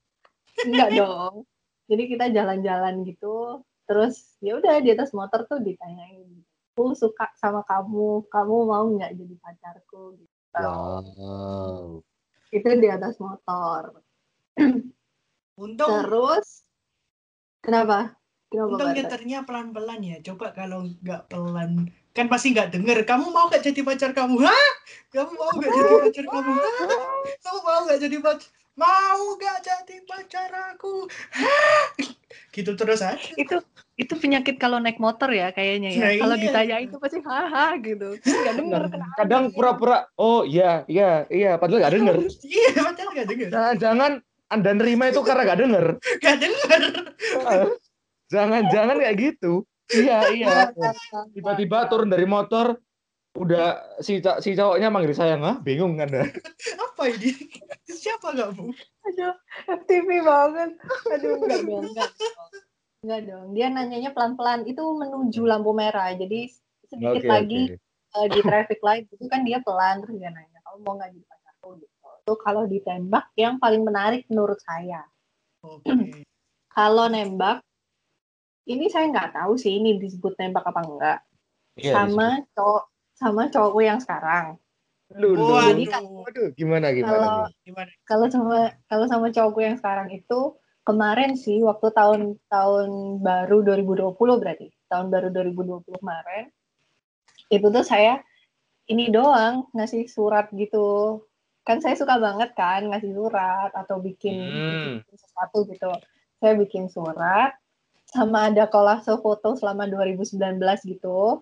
enggak 0.61 0.89
dong. 0.93 1.49
Jadi 1.89 2.03
kita 2.05 2.25
jalan-jalan 2.29 3.01
gitu, 3.03 3.65
terus 3.89 4.37
ya 4.39 4.61
udah 4.61 4.79
di 4.79 4.93
atas 4.93 5.11
motor 5.11 5.49
tuh 5.49 5.59
ditanyain, 5.59 6.29
aku 6.77 6.93
suka 6.93 7.33
sama 7.41 7.65
kamu, 7.65 8.29
kamu 8.29 8.55
mau 8.69 8.85
nggak 8.93 9.17
jadi 9.17 9.35
pacarku? 9.41 10.21
Gitu. 10.21 10.31
Wow. 10.61 12.05
Itu 12.53 12.69
di 12.77 12.87
atas 12.87 13.17
motor. 13.17 13.99
Untung 15.63 15.89
Terus 16.05 16.65
kenapa? 17.61 18.13
Untung 18.53 18.93
nyeternya 18.93 19.43
pelan-pelan 19.43 19.99
ya. 20.05 20.17
Coba 20.21 20.53
kalau 20.53 20.85
nggak 21.01 21.25
pelan, 21.27 21.89
kan 22.13 22.29
pasti 22.29 22.53
nggak 22.53 22.69
denger. 22.69 23.01
Kamu 23.03 23.33
mau 23.33 23.49
nggak 23.49 23.65
jadi 23.65 23.81
pacar 23.81 24.13
kamu? 24.13 24.45
Hah? 24.45 24.69
Kamu 25.09 25.31
mau 25.33 25.51
nggak 25.57 25.71
jadi 25.73 25.93
pacar 26.05 26.25
kamu? 26.29 26.51
Hah? 26.53 26.89
Kamu 27.41 27.59
mau 27.65 27.79
nggak 27.89 27.99
jadi 27.99 28.17
pacar? 28.21 28.49
Mau 28.73 29.23
nggak 29.37 29.57
jadi 29.65 29.97
pacar 30.05 30.49
aku? 30.73 31.09
Hah? 31.33 31.85
Gitu 32.53 32.71
terus 32.77 33.01
aja. 33.01 33.17
itu 33.17 33.57
itu 33.93 34.13
penyakit 34.17 34.57
kalau 34.57 34.81
naik 34.81 34.97
motor 34.97 35.29
ya 35.29 35.53
kayaknya 35.53 35.89
ya. 35.93 36.01
Nah, 36.01 36.11
kalau 36.21 36.35
iya. 36.37 36.43
ditanya 36.45 36.77
itu 36.81 36.95
pasti 36.97 37.17
haha 37.21 37.77
gitu. 37.81 38.17
Nggak 38.17 38.55
denger. 38.57 38.81
Kadang 39.17 39.43
pura-pura, 39.53 40.09
oh 40.17 40.41
iya, 40.45 40.81
iya, 40.89 41.29
iya, 41.29 41.57
padahal 41.61 41.85
nggak 41.85 41.93
denger. 41.97 42.15
Iya, 42.41 42.69
padahal 42.77 43.09
nggak 43.13 43.27
denger. 43.29 43.49
Jangan-jangan 43.53 44.11
Anda 44.49 44.71
nerima 44.77 45.09
itu 45.09 45.21
karena 45.21 45.41
nggak 45.45 45.59
denger. 45.61 45.85
Nggak 46.21 46.37
denger. 46.41 46.81
Jangan-jangan 48.33 48.97
kayak 48.97 49.17
gitu. 49.21 49.61
Iya, 49.93 50.17
iya. 50.33 50.73
Tiba-tiba 51.37 51.85
turun 51.85 52.09
dari 52.09 52.25
motor, 52.25 52.73
udah 53.37 53.97
si 54.01 54.17
si 54.41 54.49
cowoknya 54.57 54.89
manggil 54.89 55.13
sayang, 55.13 55.45
ah 55.45 55.57
bingung 55.61 56.01
kan? 56.01 56.09
Apa 56.89 57.13
ini? 57.13 57.29
Siapa 57.85 58.33
nggak 58.33 58.49
bu? 58.57 58.73
Aduh, 59.05 59.35
FTV 59.85 60.09
banget. 60.25 60.69
Aduh, 61.13 61.33
enggak 61.45 61.61
dong, 61.61 61.85
enggak 61.93 62.09
dong. 62.09 62.41
Enggak 63.03 63.21
dong. 63.27 63.45
Dia 63.53 63.67
nanyanya 63.69 64.11
pelan-pelan. 64.15 64.63
Itu 64.65 64.81
menuju 64.95 65.43
lampu 65.43 65.75
merah. 65.75 66.15
Jadi 66.15 66.49
sedikit 66.87 67.21
Oke, 67.21 67.29
lagi 67.29 67.61
oke. 67.75 67.75
eh, 68.17 68.27
di 68.31 68.39
traffic 68.41 68.79
light 68.81 69.05
itu 69.11 69.25
kan 69.27 69.43
dia 69.43 69.59
pelan 69.59 70.01
terus 70.05 70.15
dia 70.17 70.31
nanya, 70.31 70.61
"Kamu 70.63 70.77
mau 70.85 70.93
nggak 70.95 71.09
jadi 71.11 71.25
pacarku?" 71.27 71.69
gitu. 71.83 71.93
Itu 72.23 72.33
kalau 72.39 72.63
ditembak 72.63 73.25
yang 73.35 73.59
paling 73.59 73.83
menarik 73.83 74.23
menurut 74.31 74.57
saya. 74.63 75.03
Oke. 75.65 76.23
Kalau 76.71 77.05
nembak 77.11 77.61
ini 78.65 78.87
saya 78.87 79.09
nggak 79.09 79.35
tahu 79.35 79.53
sih 79.55 79.77
ini 79.77 79.97
disebut 79.97 80.35
nembak 80.35 80.63
apa 80.63 80.81
enggak. 80.81 81.19
Iya, 81.75 81.93
sama 81.95 82.41
cowok 82.53 82.83
sama 83.13 83.41
cowokku 83.49 83.81
yang 83.81 83.99
sekarang. 83.99 84.57
Lu, 85.13 85.35
lu. 85.35 85.45
Waduh. 85.45 85.69
Jadi 85.73 85.83
kan- 85.85 86.05
Waduh, 86.05 86.47
gimana 86.53 86.87
gimana? 86.91 87.13
Kalau 87.13 87.37
nih? 87.45 87.53
Gimana? 87.69 87.91
kalau 88.03 88.25
sama 88.29 88.57
kalau 88.87 89.05
sama 89.05 89.27
cowokku 89.29 89.61
yang 89.61 89.77
sekarang 89.77 90.09
itu 90.09 90.39
kemarin 90.83 91.35
sih 91.35 91.63
waktu 91.63 91.87
tahun 91.91 92.19
tahun 92.47 92.89
baru 93.23 93.63
2020 93.63 94.41
berarti 94.41 94.67
tahun 94.87 95.07
baru 95.07 95.31
2020 95.31 95.95
kemarin 95.95 96.51
itu 97.47 97.67
tuh 97.69 97.85
saya 97.85 98.19
ini 98.85 99.07
doang 99.07 99.69
ngasih 99.71 100.11
surat 100.11 100.51
gitu 100.51 101.21
kan 101.63 101.79
saya 101.79 101.95
suka 101.95 102.19
banget 102.19 102.51
kan 102.51 102.83
ngasih 102.91 103.15
surat 103.15 103.71
atau 103.71 104.03
bikin, 104.03 104.35
Hmm. 104.35 104.91
bikin 104.99 105.15
sesuatu 105.15 105.63
gitu 105.71 105.87
saya 106.37 106.53
bikin 106.59 106.91
surat 106.91 107.55
sama 108.13 108.53
ada 108.53 108.69
kolase 108.69 109.09
foto 109.17 109.57
selama 109.57 109.89
2019 109.89 110.37
gitu. 110.85 111.41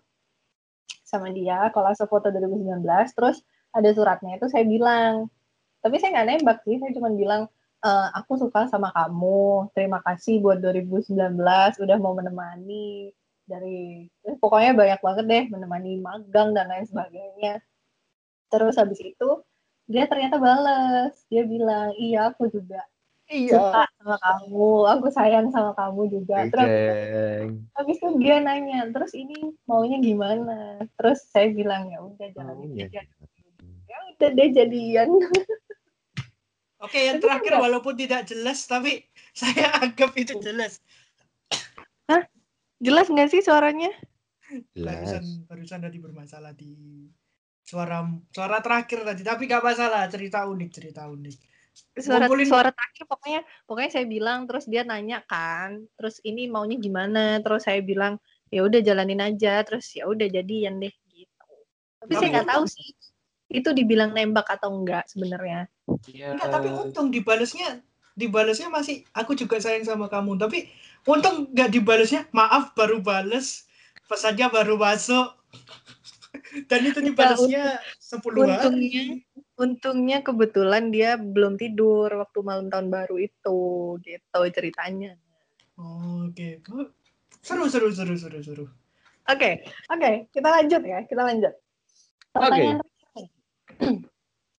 Sama 1.04 1.28
dia 1.36 1.68
kolase 1.76 2.08
foto 2.08 2.32
2019 2.32 2.88
terus 3.18 3.44
ada 3.76 3.90
suratnya 3.92 4.40
itu 4.40 4.48
saya 4.48 4.64
bilang. 4.64 5.28
Tapi 5.84 5.96
saya 6.00 6.10
nggak 6.16 6.28
nembak 6.30 6.58
sih 6.64 6.80
saya 6.80 6.92
cuma 6.96 7.12
bilang 7.12 7.52
"Eh, 7.84 8.08
aku 8.16 8.40
suka 8.40 8.70
sama 8.72 8.90
kamu. 8.96 9.74
Terima 9.76 10.00
kasih 10.06 10.40
buat 10.40 10.64
2019 10.64 11.76
udah 11.84 11.98
mau 12.00 12.14
menemani 12.16 13.12
dari 13.50 14.08
eh, 14.28 14.36
pokoknya 14.40 14.72
banyak 14.78 15.00
banget 15.04 15.26
deh 15.28 15.44
menemani 15.52 15.92
magang 16.00 16.56
dan 16.56 16.72
lain 16.72 16.86
sebagainya. 16.88 17.60
Terus 18.52 18.76
habis 18.80 19.00
itu 19.04 19.30
dia 19.92 20.06
ternyata 20.08 20.38
bales. 20.40 21.14
Dia 21.32 21.44
bilang 21.44 21.92
iya 22.00 22.32
aku 22.32 22.48
juga 22.48 22.80
suka 23.32 23.84
sama 23.98 24.16
kamu 24.20 24.70
aku 24.92 25.08
sayang 25.12 25.48
sama 25.56 25.72
kamu 25.74 26.02
juga 26.12 26.48
terus 26.52 26.68
Geng. 26.68 27.50
habis 27.74 27.98
itu 27.98 28.10
dia 28.20 28.38
nanya 28.44 28.92
terus 28.92 29.12
ini 29.16 29.56
maunya 29.64 29.98
gimana 30.04 30.84
terus 31.00 31.24
saya 31.32 31.50
bilang 31.56 31.88
ya 31.88 32.04
udah 32.04 32.28
jalan 32.36 32.56
Maunya 32.60 32.92
aja 32.92 33.02
ya 33.88 33.98
udah 34.16 34.30
deh 34.36 34.50
jadian 34.52 35.10
Oke, 36.82 36.98
yang 36.98 37.22
terakhir 37.22 37.54
enggak. 37.54 37.62
walaupun 37.62 37.94
tidak 37.94 38.26
jelas, 38.26 38.66
tapi 38.66 39.06
saya 39.38 39.70
anggap 39.86 40.18
itu 40.18 40.34
jelas. 40.42 40.82
jelas 42.82 43.06
nggak 43.06 43.30
sih 43.30 43.46
suaranya 43.46 43.94
Jelas. 44.76 45.00
Barusan, 45.00 45.24
barusan 45.48 45.80
tadi 45.80 45.98
bermasalah 46.02 46.52
di 46.52 47.08
suara 47.64 48.04
suara 48.34 48.60
terakhir 48.60 49.08
tadi, 49.08 49.22
tapi 49.24 49.48
gak 49.48 49.64
masalah. 49.64 50.10
Cerita 50.12 50.44
unik, 50.44 50.70
cerita 50.74 51.08
unik. 51.08 51.38
Suara 51.96 52.28
Ngumpulin- 52.28 52.50
suara 52.50 52.70
terakhir 52.72 53.04
pokoknya 53.08 53.42
pokoknya 53.68 53.92
saya 53.92 54.06
bilang 54.08 54.40
terus 54.48 54.66
dia 54.68 54.84
nanya 54.84 55.24
kan 55.28 55.84
terus 56.00 56.20
ini 56.24 56.48
maunya 56.48 56.80
gimana 56.80 57.40
terus 57.44 57.68
saya 57.68 57.80
bilang 57.84 58.20
ya 58.52 58.64
udah 58.64 58.80
jalanin 58.84 59.24
aja 59.24 59.64
terus 59.64 59.88
ya 59.96 60.08
udah 60.08 60.28
jadian 60.28 60.80
deh 60.80 60.92
gitu 61.12 61.48
tapi 62.04 62.14
saya 62.20 62.30
nggak 62.40 62.50
tahu 62.52 62.64
sih 62.68 62.92
itu 63.52 63.70
dibilang 63.76 64.16
nembak 64.16 64.48
atau 64.48 64.72
enggak 64.72 65.08
sebenarnya 65.12 65.68
Iya. 66.08 66.40
Enggak, 66.40 66.50
tapi 66.56 66.68
untung 66.72 67.08
dibalesnya 67.12 67.84
dibalesnya 68.16 68.72
masih 68.72 69.04
aku 69.12 69.36
juga 69.36 69.60
sayang 69.60 69.84
sama 69.84 70.08
kamu. 70.08 70.40
Tapi 70.40 70.72
untung 71.04 71.52
nggak 71.52 71.68
dibalesnya 71.68 72.28
maaf 72.32 72.72
baru 72.76 73.04
bales 73.04 73.68
pesannya 74.08 74.48
baru 74.48 74.80
masuk. 74.80 75.36
Dan 76.72 76.80
itu 76.88 77.04
dibalesnya 77.04 77.76
10 78.00 78.24
hari. 78.48 78.56
untungnya 78.56 79.04
untungnya 79.62 80.26
kebetulan 80.26 80.90
dia 80.90 81.22
belum 81.22 81.62
tidur 81.62 82.10
waktu 82.10 82.40
malam 82.42 82.74
tahun 82.74 82.90
baru 82.90 83.22
itu 83.22 83.62
gitu 84.02 84.40
ceritanya. 84.50 85.14
Oke. 85.78 86.66
Seru 87.46 87.70
seru 87.70 87.94
seru 87.94 88.18
seru 88.18 88.42
seru. 88.42 88.66
oke 89.30 89.62
oke 89.94 90.34
kita 90.34 90.50
lanjut 90.50 90.82
ya 90.82 91.06
kita 91.06 91.22
lanjut. 91.22 91.54
Pertanyaan 92.34 92.82
terakhir. 92.82 93.14
Nih. 93.14 93.30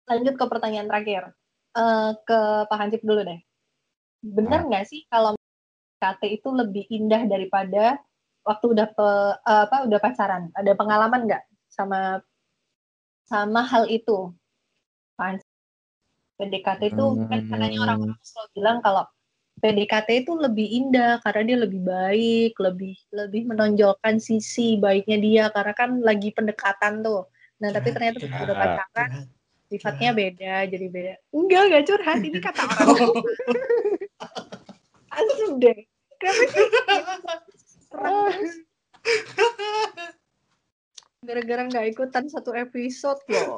lanjut 0.06 0.34
ke 0.38 0.44
pertanyaan 0.46 0.86
terakhir. 0.86 1.22
Eh, 1.72 2.10
ke 2.22 2.38
Pak 2.70 2.78
Hansip 2.78 3.02
dulu 3.02 3.26
deh. 3.26 3.40
Benar 4.22 4.70
nggak 4.70 4.86
sih 4.86 5.02
kalau 5.10 5.34
KT 5.98 6.22
itu 6.30 6.48
lebih 6.54 6.86
indah 6.90 7.26
daripada 7.26 7.98
waktu 8.46 8.64
udah 8.70 8.86
pe- 8.90 9.38
apa 9.42 9.86
udah 9.86 9.98
pacaran? 9.98 10.50
Ada 10.54 10.78
pengalaman 10.78 11.26
nggak 11.26 11.42
sama 11.70 12.22
sama 13.26 13.64
hal 13.66 13.86
itu 13.88 14.34
Hansip? 15.16 15.48
PDKT 16.36 16.90
itu 16.90 17.06
kan 17.22 17.38
Hmm. 17.38 17.48
katanya 17.48 17.78
orang-orang 17.80 18.18
selalu 18.20 18.48
bilang 18.56 18.78
kalau 18.80 19.04
PDKT 19.58 20.26
itu 20.26 20.32
lebih 20.34 20.66
indah 20.66 21.22
karena 21.22 21.42
dia 21.46 21.58
lebih 21.60 21.80
baik, 21.80 22.52
lebih 22.58 22.98
lebih 23.14 23.46
menonjolkan 23.46 24.18
sisi 24.18 24.74
baiknya 24.74 25.18
dia 25.20 25.44
karena 25.54 25.72
kan 25.72 26.02
lagi 26.02 26.34
pendekatan 26.34 27.04
tuh. 27.04 27.30
Nah, 27.62 27.70
tapi 27.70 27.94
ternyata 27.94 28.18
pas 28.18 28.26
Curhat, 28.26 28.42
udah 28.42 28.56
pacaran 28.58 28.90
curhat. 28.90 29.10
sifatnya 29.70 30.10
beda, 30.10 30.54
jadi 30.66 30.86
beda. 30.90 31.14
Enggak, 31.30 31.62
enggak 31.70 31.84
curhat, 31.86 32.18
ini 32.18 32.38
kata 32.42 32.62
orang. 32.66 33.14
Asum 35.14 35.52
deh. 35.62 35.78
Kenapa 36.18 36.42
sih? 36.42 36.66
Gara-gara 41.22 41.62
nggak 41.70 41.86
ikutan 41.88 42.26
satu 42.26 42.50
episode 42.50 43.22
loh. 43.30 43.54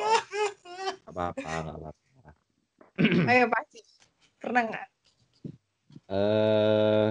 Apa-apa, 1.08 1.50
nggak 1.64 1.76
apa-apa. 1.78 2.30
Ayo 3.30 3.46
pasti. 3.50 3.80
Pernah 4.38 4.62
nggak? 4.68 4.86
Eh, 6.04 7.08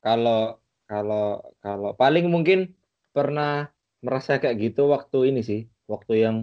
kalau 0.00 0.62
kalau 0.86 1.26
kalau 1.58 1.90
paling 1.98 2.26
mungkin 2.30 2.74
pernah 3.10 3.70
merasa 4.00 4.38
kayak 4.38 4.70
gitu 4.70 4.88
waktu 4.88 5.34
ini 5.34 5.40
sih, 5.42 5.60
waktu 5.90 6.12
yang 6.24 6.36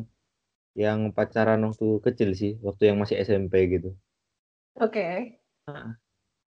yang 0.78 1.10
pacaran 1.16 1.66
waktu 1.66 2.04
kecil 2.06 2.30
sih, 2.38 2.60
waktu 2.62 2.94
yang 2.94 2.98
masih 3.02 3.18
SMP 3.24 3.66
gitu. 3.72 3.98
Oke. 4.78 5.42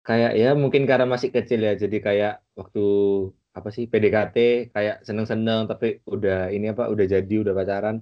Kayak 0.04 0.32
ya 0.36 0.52
mungkin 0.52 0.84
karena 0.84 1.06
masih 1.08 1.32
kecil 1.32 1.60
ya, 1.64 1.72
jadi 1.78 1.96
kayak 2.04 2.34
waktu 2.58 2.84
apa 3.50 3.68
sih 3.74 3.90
PDKT 3.90 4.36
kayak 4.70 5.02
seneng-seneng 5.02 5.66
tapi 5.66 5.98
udah 6.06 6.54
ini 6.54 6.70
apa 6.70 6.86
udah 6.86 7.02
jadi 7.02 7.34
udah 7.42 7.50
pacaran 7.50 7.96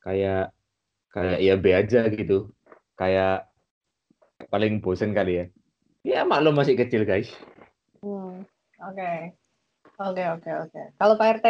kayak 0.00 0.53
kayak 1.14 1.38
ya 1.38 1.54
B 1.54 1.66
aja 1.70 2.10
gitu. 2.10 2.50
Kayak 2.94 3.46
paling 4.50 4.82
bosen 4.82 5.14
kali 5.14 5.32
ya. 5.36 5.46
Ya 6.02 6.20
maklum 6.22 6.52
masih 6.52 6.74
kecil 6.74 7.06
guys. 7.06 7.30
Hmm, 8.02 8.42
Oke. 8.82 9.38
Oke, 9.94 10.22
oke, 10.26 10.50
oke. 10.60 10.82
Kalau 10.98 11.14
Pak 11.14 11.38
RT, 11.38 11.46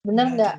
benar 0.00 0.26
nggak? 0.30 0.54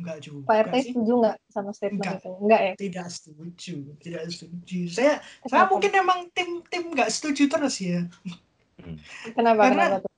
Enggak 0.00 0.18
juga 0.18 0.48
Pak 0.48 0.58
RT 0.64 0.74
sih. 0.74 0.84
setuju 0.90 1.12
nggak 1.20 1.36
sama 1.46 1.70
statement 1.70 2.00
Nggak. 2.02 2.16
itu? 2.18 2.30
Enggak 2.40 2.60
ya? 2.60 2.72
Tidak 2.74 3.06
setuju, 3.06 3.76
tidak 4.00 4.22
setuju. 4.26 4.80
Saya 4.88 5.14
saya 5.44 5.62
Kenapa? 5.62 5.70
mungkin 5.70 5.92
emang 5.92 6.20
tim 6.32 6.50
tim 6.66 6.84
nggak 6.88 7.12
setuju 7.12 7.46
terus 7.46 7.76
ya. 7.78 8.00
Kenapa? 9.36 9.68
Karena- 9.68 10.00
Kenapa? 10.00 10.08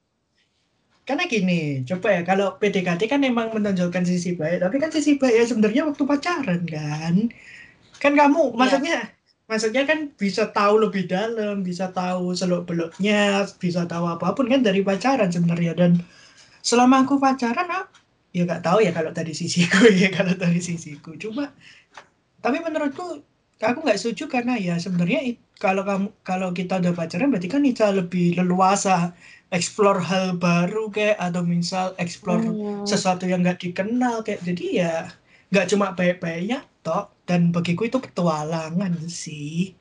Karena 1.09 1.23
gini, 1.33 1.53
coba 1.89 2.07
ya 2.17 2.21
kalau 2.31 2.47
PDKT 2.61 3.03
kan 3.13 3.21
emang 3.31 3.49
menonjolkan 3.57 4.05
sisi 4.11 4.29
baik, 4.41 4.59
tapi 4.65 4.77
kan 4.83 4.91
sisi 4.97 5.11
baik 5.21 5.35
ya 5.41 5.45
sebenarnya 5.51 5.83
waktu 5.89 6.05
pacaran 6.13 6.61
kan. 6.75 7.15
Kan 8.03 8.13
kamu 8.21 8.41
Iya. 8.55 8.59
maksudnya 8.61 8.97
maksudnya 9.51 9.83
kan 9.91 9.99
bisa 10.23 10.43
tahu 10.57 10.75
lebih 10.85 11.05
dalam, 11.13 11.55
bisa 11.69 11.87
tahu 11.93 12.23
seluk 12.41 12.63
beluknya, 12.69 13.45
bisa 13.65 13.83
tahu 13.93 14.05
apa 14.15 14.27
pun 14.37 14.47
kan 14.53 14.61
dari 14.69 14.81
pacaran 14.89 15.31
sebenarnya 15.35 15.73
dan 15.81 15.93
selama 16.71 16.97
aku 17.05 17.15
pacaran 17.25 17.69
ah, 17.79 17.85
ya 18.37 18.41
nggak 18.49 18.63
tahu 18.67 18.79
ya 18.87 18.91
kalau 18.97 19.11
dari 19.19 19.33
sisiku 19.41 19.79
ya 20.03 20.09
kalau 20.19 20.35
dari 20.43 20.61
sisiku 20.69 21.11
cuma 21.23 21.43
tapi 22.45 22.57
menurutku 22.67 23.03
aku 23.69 23.79
nggak 23.85 23.99
setuju 24.01 24.25
karena 24.35 24.53
ya 24.67 24.75
sebenarnya 24.85 25.19
kalau 25.65 25.83
kamu 25.89 26.07
kalau 26.29 26.49
kita 26.59 26.73
udah 26.83 26.93
pacaran 26.99 27.29
berarti 27.33 27.49
kan 27.55 27.63
kita 27.65 27.85
lebih 27.99 28.37
leluasa 28.39 29.15
explore 29.57 30.01
hal 30.11 30.27
baru 30.45 30.83
kayak 30.97 31.17
atau 31.27 31.43
misal 31.55 31.87
explore 32.05 32.45
Hmm, 32.53 32.85
sesuatu 32.91 33.25
yang 33.31 33.41
nggak 33.45 33.61
dikenal 33.65 34.17
kayak 34.27 34.43
jadi 34.49 34.65
ya 34.83 34.95
nggak 35.51 35.67
cuma 35.71 35.87
baik-baiknya 35.99 36.59
toh 36.85 37.05
dan 37.29 37.41
bagiku 37.55 37.83
itu 37.89 37.99
petualangan 38.05 38.93
sih 39.23 39.73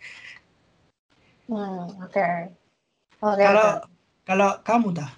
hmm, 1.47 2.03
Oke. 2.03 2.27
Kalau 3.43 3.67
oke. 3.67 3.93
kalau 4.27 4.49
kamu 4.67 4.87
dah 4.99 5.11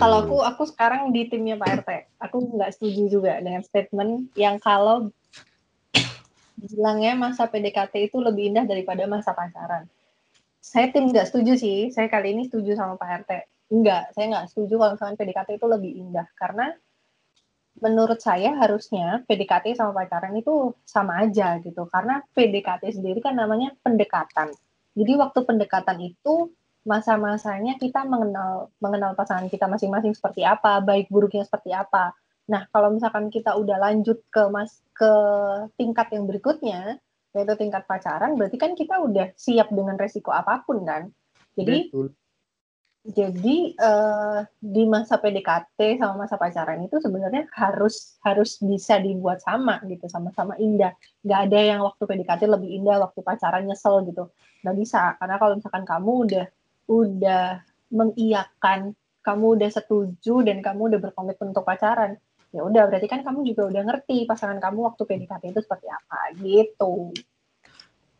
Kalau 0.00 0.16
aku 0.24 0.36
aku 0.50 0.62
sekarang 0.70 1.02
di 1.14 1.20
timnya 1.30 1.54
Pak 1.60 1.70
RT. 1.78 1.88
Aku 2.24 2.36
nggak 2.56 2.72
setuju 2.74 3.02
juga 3.14 3.32
dengan 3.44 3.62
statement 3.68 4.12
yang 4.44 4.56
kalau 4.66 4.96
bilangnya 6.60 7.12
masa 7.24 7.42
PDKT 7.52 7.94
itu 8.08 8.16
lebih 8.26 8.44
indah 8.52 8.64
daripada 8.70 9.02
masa 9.14 9.30
pacaran. 9.38 9.84
Saya 10.60 10.92
tim 10.92 11.08
nggak 11.08 11.32
setuju 11.32 11.56
sih. 11.56 11.88
Saya 11.88 12.06
kali 12.12 12.36
ini 12.36 12.46
setuju 12.46 12.76
sama 12.76 13.00
Pak 13.00 13.08
RT. 13.24 13.30
Enggak, 13.72 14.12
saya 14.12 14.24
nggak 14.28 14.46
setuju 14.52 14.74
kalau 14.76 14.92
misalnya 14.94 15.16
PDKT 15.16 15.48
itu 15.56 15.66
lebih 15.66 15.92
indah 15.96 16.26
karena 16.36 16.74
menurut 17.80 18.20
saya 18.20 18.52
harusnya 18.60 19.24
PDKT 19.24 19.72
sama 19.78 19.96
pacaran 19.96 20.36
itu 20.36 20.76
sama 20.84 21.24
aja 21.24 21.56
gitu. 21.64 21.88
Karena 21.88 22.20
PDKT 22.36 23.00
sendiri 23.00 23.24
kan 23.24 23.34
namanya 23.38 23.72
pendekatan. 23.80 24.52
Jadi 24.94 25.12
waktu 25.16 25.40
pendekatan 25.46 25.98
itu 26.02 26.52
masa-masanya 26.84 27.76
kita 27.76 28.04
mengenal 28.08 28.72
mengenal 28.80 29.12
pasangan 29.12 29.48
kita 29.48 29.68
masing-masing 29.68 30.12
seperti 30.16 30.44
apa, 30.44 30.80
baik 30.84 31.08
buruknya 31.08 31.44
seperti 31.46 31.72
apa. 31.72 32.12
Nah, 32.50 32.66
kalau 32.74 32.90
misalkan 32.90 33.30
kita 33.30 33.54
udah 33.54 33.78
lanjut 33.78 34.18
ke 34.26 34.42
mas 34.50 34.82
ke 34.90 35.12
tingkat 35.78 36.10
yang 36.10 36.26
berikutnya, 36.26 36.98
yaitu 37.30 37.54
tingkat 37.54 37.86
pacaran, 37.86 38.34
berarti 38.34 38.58
kan 38.58 38.74
kita 38.74 38.98
udah 38.98 39.30
siap 39.38 39.70
dengan 39.70 39.94
resiko 39.94 40.34
apa 40.34 40.66
pun 40.66 40.82
kan. 40.82 41.10
Jadi 41.54 41.90
Betul. 41.90 42.08
jadi 43.00 43.58
eh, 43.74 44.38
di 44.60 44.82
masa 44.84 45.16
PDKT 45.16 46.02
sama 46.02 46.26
masa 46.26 46.36
pacaran 46.36 46.82
itu 46.84 47.00
sebenarnya 47.00 47.48
harus 47.54 48.18
harus 48.20 48.58
bisa 48.60 48.98
dibuat 48.98 49.40
sama 49.40 49.78
gitu, 49.86 50.10
sama-sama 50.10 50.58
indah. 50.58 50.92
Nggak 51.22 51.40
ada 51.48 51.58
yang 51.62 51.80
waktu 51.86 52.02
PDKT 52.04 52.42
lebih 52.50 52.70
indah, 52.82 52.98
waktu 52.98 53.20
pacaran 53.22 53.64
nyesel 53.64 54.04
gitu. 54.10 54.28
Nggak 54.66 54.76
bisa, 54.76 55.14
karena 55.16 55.36
kalau 55.38 55.54
misalkan 55.56 55.84
kamu 55.86 56.12
udah 56.26 56.46
udah 56.90 57.46
mengiyakan, 57.94 58.94
kamu 59.22 59.46
udah 59.58 59.70
setuju 59.70 60.34
dan 60.42 60.58
kamu 60.62 60.94
udah 60.94 61.00
berkomitmen 61.10 61.54
untuk 61.54 61.66
pacaran, 61.66 62.18
ya 62.50 62.66
udah 62.66 62.82
berarti 62.90 63.06
kan 63.06 63.22
kamu 63.22 63.46
juga 63.54 63.70
udah 63.70 63.82
ngerti 63.86 64.26
pasangan 64.26 64.58
kamu 64.58 64.90
waktu 64.90 65.02
PDKT 65.06 65.54
itu 65.54 65.60
seperti 65.62 65.86
apa 65.86 66.18
gitu. 66.38 67.14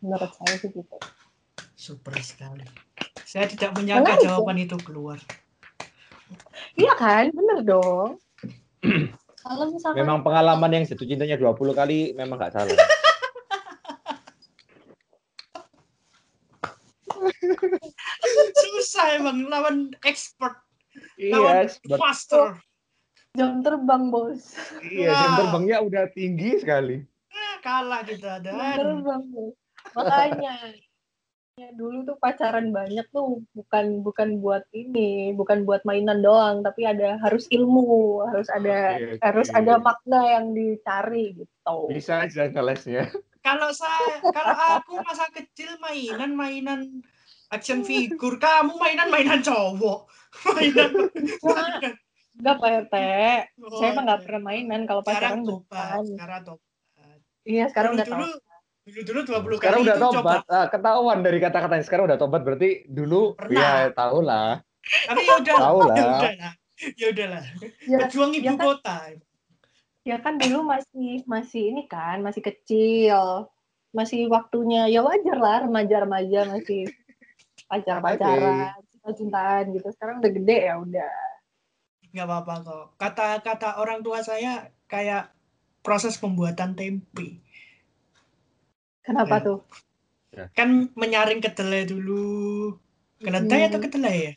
Menurut 0.00 0.30
saya 0.32 0.54
sih 0.56 0.70
gitu. 0.72 0.96
super 1.80 2.12
sekali 2.20 2.60
saya 3.24 3.48
tidak 3.48 3.72
menyangka 3.72 4.20
Menarik, 4.20 4.20
ya? 4.20 4.36
jawaban 4.36 4.60
itu 4.60 4.76
keluar 4.84 5.16
Iya 6.78 6.92
kan, 6.94 7.30
bener 7.34 7.58
dong. 7.66 8.18
Kalau 9.42 9.64
misalkan 9.72 9.98
Memang 10.04 10.22
pengalaman 10.22 10.70
yang 10.70 10.84
jatuh 10.86 11.08
cintanya 11.08 11.36
20 11.40 11.56
kali 11.74 12.12
memang 12.14 12.36
nggak 12.38 12.54
salah. 12.54 12.76
susah 18.60 19.20
emang 19.20 19.44
lawan 19.52 19.92
expert 20.08 20.56
iya, 21.20 21.36
lawan 21.36 21.68
master 22.00 22.56
jam 23.38 23.62
terbang 23.62 24.10
bos, 24.10 24.58
iya, 24.82 25.14
jam 25.14 25.32
terbangnya 25.38 25.78
udah 25.86 26.04
tinggi 26.10 26.58
sekali. 26.58 27.06
Ah, 27.30 27.56
kalah 27.62 28.02
kita 28.02 28.42
jam 28.42 28.58
dan 28.58 28.74
terbang 28.74 29.22
bos. 29.30 29.54
Makanya 29.94 30.54
ya, 31.54 31.68
dulu 31.78 32.02
tuh 32.02 32.16
pacaran 32.18 32.74
banyak 32.74 33.06
tuh 33.14 33.46
bukan 33.54 34.02
bukan 34.02 34.42
buat 34.42 34.66
ini, 34.74 35.30
bukan 35.38 35.62
buat 35.62 35.86
mainan 35.86 36.26
doang, 36.26 36.66
tapi 36.66 36.84
ada 36.84 37.22
harus 37.22 37.46
ilmu, 37.54 38.26
harus 38.26 38.50
ada 38.50 38.98
oke. 38.98 39.22
harus 39.22 39.48
ada 39.54 39.78
makna 39.78 40.20
yang 40.26 40.50
dicari 40.50 41.38
gitu. 41.38 41.76
Bisa 41.86 42.26
aja 42.26 42.50
ngelesnya. 42.50 43.06
kalau 43.40 43.72
saya 43.72 44.20
kalau 44.36 44.58
aku 44.76 45.00
masa 45.00 45.24
kecil 45.32 45.80
mainan 45.80 46.36
mainan 46.36 47.00
action 47.48 47.80
figure 47.80 48.36
kamu 48.36 48.76
mainan 48.76 49.08
mainan 49.08 49.40
cowok 49.40 50.12
mainan 50.60 51.08
mainan 51.40 51.96
Enggak 52.40 52.56
Pak 52.56 52.70
RT, 52.82 52.94
Oh, 53.60 53.76
saya 53.76 53.90
mah 53.92 54.02
nggak 54.02 54.20
pernah 54.24 54.42
mainan 54.42 54.82
kalau 54.82 55.02
sekarang 55.02 55.20
pacaran 55.36 55.40
tobat 55.44 55.68
beneran. 55.68 56.04
sekarang 56.08 56.40
tobat 56.42 57.18
Iya 57.42 57.64
sekarang 57.68 57.90
udah 57.92 58.06
dulu 58.06 58.16
tahu. 58.16 58.24
dulu 58.26 58.36
dulu 58.90 59.20
dulu 59.20 59.20
20 59.20 59.56
Sekarang 59.56 59.76
kali 59.76 59.86
udah 59.86 59.94
itu 59.94 60.04
coba 60.06 60.16
tobat. 60.16 60.42
Ah, 60.48 60.66
ketahuan 60.66 61.18
dari 61.20 61.38
kata-katanya. 61.38 61.84
Sekarang 61.84 62.04
udah 62.06 62.18
tobat 62.18 62.40
berarti 62.42 62.70
dulu 62.86 63.22
Pernah. 63.34 63.60
ya 63.60 63.72
tahu 63.92 64.18
lah. 64.20 64.50
tapi 64.80 65.20
ya 65.20 65.34
udah 65.36 65.56
Tahu 65.58 65.78
lah. 65.84 65.96
ya 65.96 66.04
udah 66.08 66.32
lah 66.34 66.52
ya 66.96 67.06
udah 67.06 67.26
lah 67.28 67.44
Ya, 67.84 67.96
pejuang 68.00 68.30
ibu 68.32 68.40
ya 68.42 68.52
kan? 68.52 68.64
kota 68.66 68.98
ya 70.00 70.16
kan 70.16 70.34
dulu 70.34 70.58
masih 70.64 71.20
masih 71.24 71.62
ini 71.68 71.84
kan 71.84 72.18
masih 72.18 72.40
kecil 72.40 73.52
masih 73.92 74.24
waktunya 74.26 74.88
ya 74.88 75.04
wajar 75.04 75.36
lah 75.36 75.56
remaja-remaja 75.60 76.48
masih 76.48 76.88
pacar-pacaran 77.70 78.80
cinta-cintaan 78.88 79.64
gitu 79.70 79.92
sekarang 79.92 80.16
udah 80.18 80.32
gede 80.32 80.58
ya 80.64 80.74
udah 80.74 81.12
nggak 82.10 82.26
apa-apa 82.26 82.54
kok. 82.66 82.86
Kata-kata 82.98 83.78
orang 83.78 84.02
tua 84.02 84.20
saya 84.20 84.70
kayak 84.90 85.30
proses 85.80 86.18
pembuatan 86.18 86.74
tempe. 86.76 87.40
Kenapa 89.00 89.40
Ya. 89.40 89.46
tuh? 89.46 89.58
Kan 90.54 90.94
menyaring 90.94 91.42
kedelai 91.42 91.88
dulu. 91.88 92.76
Kedelai 93.20 93.66
Hmm. 93.66 93.68
atau 93.72 93.80
kedelai 93.82 94.16
ya? 94.20 94.32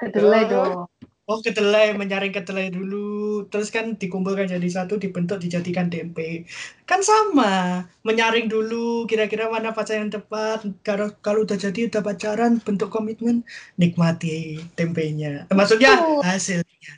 Kedelai 0.00 0.42
dong 0.48 0.88
Oh 1.30 1.38
kedelai, 1.38 1.94
menyaring 1.94 2.34
kedelai 2.34 2.74
dulu, 2.74 3.46
terus 3.46 3.70
kan 3.70 3.94
dikumpulkan 3.94 4.50
jadi 4.50 4.66
satu, 4.66 4.98
dibentuk, 4.98 5.38
dijadikan 5.38 5.86
tempe. 5.86 6.42
Kan 6.90 7.06
sama, 7.06 7.86
menyaring 8.02 8.50
dulu, 8.50 9.06
kira-kira 9.06 9.46
mana 9.46 9.70
pacar 9.70 10.02
yang 10.02 10.10
tepat. 10.10 10.66
Kalau 10.82 11.14
kalau 11.22 11.46
udah 11.46 11.54
jadi, 11.54 11.86
udah 11.86 12.02
pacaran, 12.02 12.58
bentuk 12.58 12.90
komitmen, 12.90 13.46
nikmati 13.78 14.58
tempenya. 14.74 15.46
Maksudnya 15.54 16.02
Betul. 16.02 16.18
hasilnya. 16.26 16.94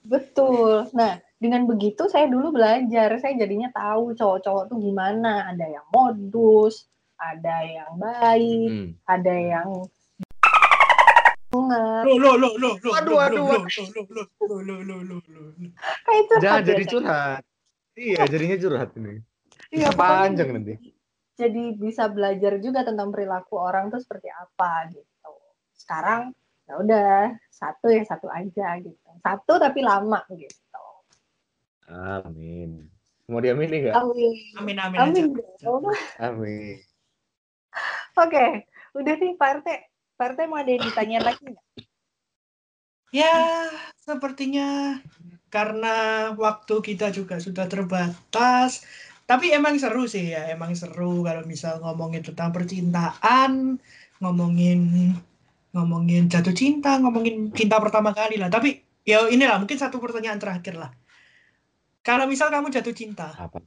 Betul. 0.00 0.88
Nah, 0.96 1.20
dengan 1.36 1.68
begitu 1.68 2.08
saya 2.08 2.24
dulu 2.24 2.56
belajar, 2.56 3.20
saya 3.20 3.36
jadinya 3.36 3.68
tahu 3.68 4.16
cowok-cowok 4.16 4.64
tuh 4.72 4.78
gimana. 4.80 5.52
Ada 5.52 5.66
yang 5.68 5.86
modus, 5.92 6.88
ada 7.20 7.56
yang 7.68 8.00
baik, 8.00 8.68
Hmm. 8.72 8.88
ada 9.04 9.34
yang 9.36 9.68
banget. 11.68 12.02
Lo 12.06 12.14
lo 12.20 12.32
lo 12.36 12.50
lo 12.60 12.70
lo. 12.78 12.90
Aduh 12.94 13.18
aduh. 13.18 13.44
Lo 13.44 13.58
lo 13.64 14.02
lo 14.08 14.22
lo 14.44 14.66
lo 14.70 14.76
lo 14.84 14.96
lo 15.02 15.16
lo. 15.24 15.42
Kayak 16.04 16.24
curhat. 16.28 16.42
Jangan 16.42 16.62
jadi 16.64 16.84
curhat. 16.84 17.42
Iya, 17.94 18.20
jadinya 18.26 18.56
curhat 18.58 18.90
ini. 18.98 19.14
Iya, 19.70 19.88
panjang 19.94 20.48
nanti. 20.50 20.74
Jadi 21.34 21.64
bisa 21.78 22.06
belajar 22.10 22.62
juga 22.62 22.86
tentang 22.86 23.10
perilaku 23.10 23.58
orang 23.58 23.90
tuh 23.90 23.98
seperti 23.98 24.30
apa 24.30 24.90
gitu. 24.90 25.32
Sekarang 25.74 26.30
ya 26.64 26.74
udah 26.80 27.34
satu 27.50 27.90
ya 27.90 28.02
satu 28.06 28.30
aja 28.30 28.78
gitu. 28.78 29.10
Satu 29.22 29.52
tapi 29.58 29.82
lama 29.82 30.22
gitu. 30.30 30.86
Amin. 31.90 32.86
Mau 33.26 33.40
diamini 33.40 33.88
enggak? 33.88 33.98
Amin. 33.98 34.34
Amin 34.60 34.76
amin. 34.78 34.98
Amin. 35.00 35.26
Amin. 35.64 35.96
amin. 36.20 36.76
Oke, 38.14 38.30
okay. 38.30 38.50
udah 38.94 39.14
nih 39.18 39.34
Pak 39.34 39.50
RT 39.58 39.68
Pak 40.14 40.26
RT 40.34 40.38
mau 40.46 40.58
ada 40.62 40.70
yang 40.70 40.84
ditanya 40.86 41.18
lagi 41.26 41.42
nggak? 41.42 41.66
Ya, 43.14 43.70
sepertinya 44.02 44.98
karena 45.50 45.94
waktu 46.34 46.74
kita 46.82 47.14
juga 47.14 47.38
sudah 47.38 47.66
terbatas. 47.70 48.82
Tapi 49.24 49.54
emang 49.54 49.78
seru 49.80 50.04
sih 50.04 50.34
ya, 50.34 50.50
emang 50.52 50.74
seru 50.76 51.22
kalau 51.24 51.46
misal 51.46 51.80
ngomongin 51.80 52.22
tentang 52.26 52.50
percintaan, 52.52 53.78
ngomongin 54.20 55.14
ngomongin 55.74 56.26
jatuh 56.30 56.54
cinta, 56.54 56.98
ngomongin 57.02 57.50
cinta 57.54 57.78
pertama 57.78 58.10
kali 58.14 58.38
lah. 58.38 58.50
Tapi 58.50 58.82
ya 59.06 59.26
inilah 59.30 59.58
mungkin 59.62 59.78
satu 59.78 59.96
pertanyaan 60.02 60.38
terakhir 60.42 60.74
lah. 60.78 60.90
Kalau 62.04 62.28
misal 62.28 62.52
kamu 62.52 62.68
jatuh 62.68 62.92
cinta, 62.92 63.32
Apa? 63.32 63.64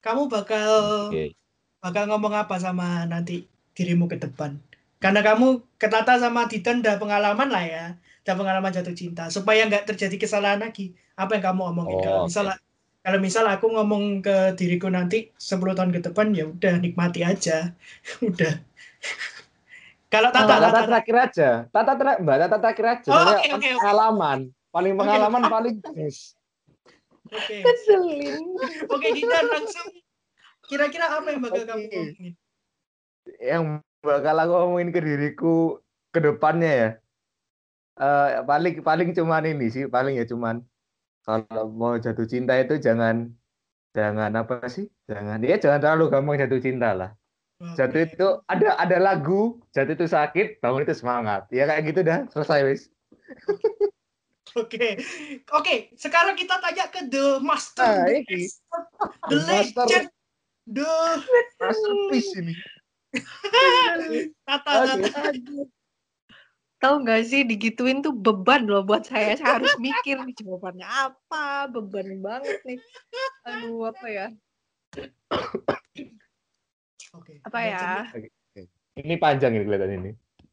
kamu 0.00 0.32
bakal 0.32 0.70
Oke. 1.12 1.36
bakal 1.82 2.08
ngomong 2.08 2.34
apa 2.34 2.56
sama 2.56 3.04
nanti 3.04 3.44
dirimu 3.76 4.08
ke 4.08 4.16
depan? 4.16 4.56
Karena 4.98 5.22
kamu 5.22 5.62
ketata 5.78 6.18
sama 6.18 6.50
Ditan 6.50 6.82
udah 6.82 6.98
pengalaman 6.98 7.48
lah 7.48 7.64
ya, 7.64 7.84
udah 8.26 8.34
pengalaman 8.34 8.70
jatuh 8.74 8.94
cinta. 8.98 9.30
Supaya 9.30 9.62
nggak 9.70 9.94
terjadi 9.94 10.18
kesalahan 10.18 10.58
lagi, 10.58 10.90
apa 11.14 11.38
yang 11.38 11.54
kamu 11.54 11.62
omongin? 11.70 11.96
Oh, 11.98 12.02
kalau 12.02 12.20
misal 12.26 12.46
kalau 13.06 13.18
misal 13.22 13.44
aku 13.46 13.66
ngomong 13.70 14.20
ke 14.26 14.58
diriku 14.58 14.90
nanti 14.90 15.30
10 15.38 15.78
tahun 15.78 15.94
ke 15.94 16.10
depan 16.10 16.34
ya 16.34 16.50
udah 16.50 16.82
nikmati 16.82 17.22
aja, 17.22 17.72
udah. 18.28 18.58
kalau 20.12 20.34
Tata, 20.34 20.50
Tata, 20.50 20.66
Tata 20.66 20.80
terakhir 20.82 21.16
aja. 21.30 21.48
Tata 21.70 21.92
terakhir, 21.94 22.20
Mbak 22.26 22.36
Tata 22.42 22.56
terakhir 22.58 22.86
aja. 22.90 23.10
Oh, 23.14 23.22
oke, 23.38 23.48
oke. 23.54 23.70
pengalaman. 23.78 24.38
Paling 24.68 24.94
Oke. 24.94 25.00
pengalaman 25.00 25.42
paling 25.48 25.76
best. 25.94 26.36
oke, 27.30 27.58
Keselin. 27.62 28.44
oke 28.90 29.08
Ditan 29.14 29.46
langsung. 29.46 29.88
Kira-kira 30.68 31.06
apa 31.08 31.32
yang 31.32 31.40
bakal 31.40 31.64
kamu 31.64 31.86
Oke. 31.86 31.96
ngomongin? 31.96 32.32
Yang 33.40 33.64
bakal 34.04 34.36
aku 34.38 34.52
ngomongin 34.54 34.90
ke 34.94 35.00
diriku 35.02 35.82
ke 36.14 36.18
depannya 36.22 36.72
ya. 36.72 36.90
Eh 37.98 38.30
paling 38.46 38.80
paling 38.86 39.10
cuman 39.14 39.44
ini 39.46 39.66
sih, 39.68 39.84
paling 39.90 40.18
ya 40.18 40.24
cuman 40.26 40.62
kalau 41.26 41.68
mau 41.68 41.98
jatuh 41.98 42.24
cinta 42.24 42.54
itu 42.56 42.78
jangan 42.78 43.28
jangan 43.92 44.30
apa 44.38 44.62
sih? 44.70 44.86
Jangan 45.10 45.42
ya 45.42 45.58
jangan 45.58 45.82
terlalu 45.82 46.04
gampang 46.14 46.38
jatuh 46.38 46.60
cinta 46.62 46.94
lah. 46.94 47.10
Jatuh 47.58 48.06
itu 48.06 48.28
ada 48.46 48.78
ada 48.78 48.96
lagu, 49.02 49.58
jatuh 49.74 49.98
itu 49.98 50.06
sakit, 50.06 50.62
bangun 50.62 50.86
itu 50.86 50.94
semangat. 50.94 51.50
Ya 51.50 51.66
kayak 51.66 51.90
gitu 51.90 52.00
dah, 52.06 52.22
selesai 52.30 52.62
wis. 52.70 52.86
Oke, 54.56 54.96
oke. 55.52 55.74
Sekarang 55.98 56.38
kita 56.38 56.56
tanya 56.62 56.86
ke 56.88 57.10
the 57.10 57.42
master, 57.42 57.84
Nah, 57.84 58.06
the, 58.08 58.24
expert, 58.24 58.84
the 59.28 59.36
The 59.36 59.38
master. 59.44 59.84
legend, 59.84 60.06
the 60.70 60.90
Masterpiece 61.60 62.32
ini. 62.38 62.54
tata 64.48 64.70
tata. 64.84 65.22
Tahu 66.78 66.94
nggak 67.02 67.22
sih 67.26 67.42
digituin 67.42 68.06
tuh 68.06 68.14
beban 68.14 68.62
loh 68.70 68.86
buat 68.86 69.02
saya. 69.02 69.34
Saya 69.34 69.58
harus 69.58 69.74
mikir 69.82 70.22
nih 70.22 70.34
jawabannya 70.38 70.86
apa. 70.86 71.66
Beban 71.74 72.22
banget 72.22 72.62
nih. 72.62 72.78
Aduh 73.50 73.90
apa 73.90 74.06
ya? 74.06 74.26
Oke. 77.18 77.42
Apa 77.42 77.58
ya? 77.66 77.86
Ini 78.98 79.14
panjang 79.18 79.58
ini 79.58 79.64
kelihatan 79.66 79.90
ini. 79.98 80.10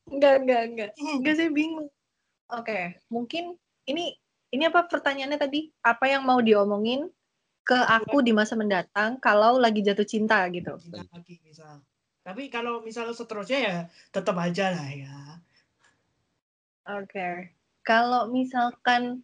Enggak, 0.10 0.34
enggak, 0.41 0.62
enggak. 0.70 0.89
Hmm, 0.97 1.16
Enggak 1.22 1.36
saya 1.38 1.49
bingung. 1.53 1.89
Oke, 2.53 3.01
mungkin 3.10 3.58
ini 3.89 4.14
ini 4.53 4.64
apa 4.70 4.86
pertanyaannya 4.86 5.39
tadi? 5.41 5.74
Apa 5.82 6.10
yang 6.10 6.26
mau 6.26 6.38
diomongin 6.41 7.10
ke 7.66 7.74
aku 7.74 8.22
di 8.22 8.30
masa 8.30 8.53
mendatang 8.53 9.18
kalau 9.18 9.58
lagi 9.58 9.82
jatuh 9.82 10.06
cinta 10.06 10.45
gitu? 10.53 10.78
Cinta 10.78 11.06
lagi 11.10 11.41
misal. 11.41 11.82
Tapi 12.26 12.49
kalau 12.49 12.82
misal 12.82 13.13
seterusnya 13.13 13.59
ya 13.61 13.78
tetap 14.09 14.34
aja 14.41 14.73
lah 14.73 14.89
ya. 14.89 15.15
Oke. 16.97 17.53
Kalau 17.86 18.34
misalkan 18.34 19.21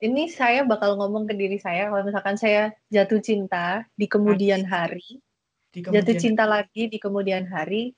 ini 0.00 0.32
saya 0.32 0.64
bakal 0.64 0.96
ngomong 0.96 1.28
ke 1.28 1.36
diri 1.36 1.60
saya 1.60 1.92
kalau 1.92 2.00
misalkan 2.08 2.40
saya 2.40 2.72
jatuh 2.88 3.20
cinta 3.20 3.84
di 3.92 4.08
kemudian 4.08 4.64
hari, 4.64 5.20
Di 5.68 5.84
jatuh 5.84 6.16
kemudian 6.16 6.16
cinta 6.16 6.48
lagi 6.48 6.88
di 6.88 6.96
kemudian 6.96 7.44
hari, 7.44 7.92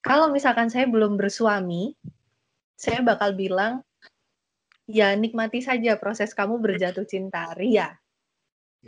kalau 0.00 0.32
misalkan 0.32 0.72
saya 0.72 0.88
belum 0.88 1.20
bersuami, 1.20 1.92
saya 2.72 3.04
bakal 3.04 3.36
bilang 3.36 3.84
ya 4.88 5.12
nikmati 5.12 5.60
saja 5.60 6.00
proses 6.00 6.32
kamu 6.32 6.56
berjatuh 6.56 7.04
cinta, 7.04 7.52
Ria. 7.52 7.92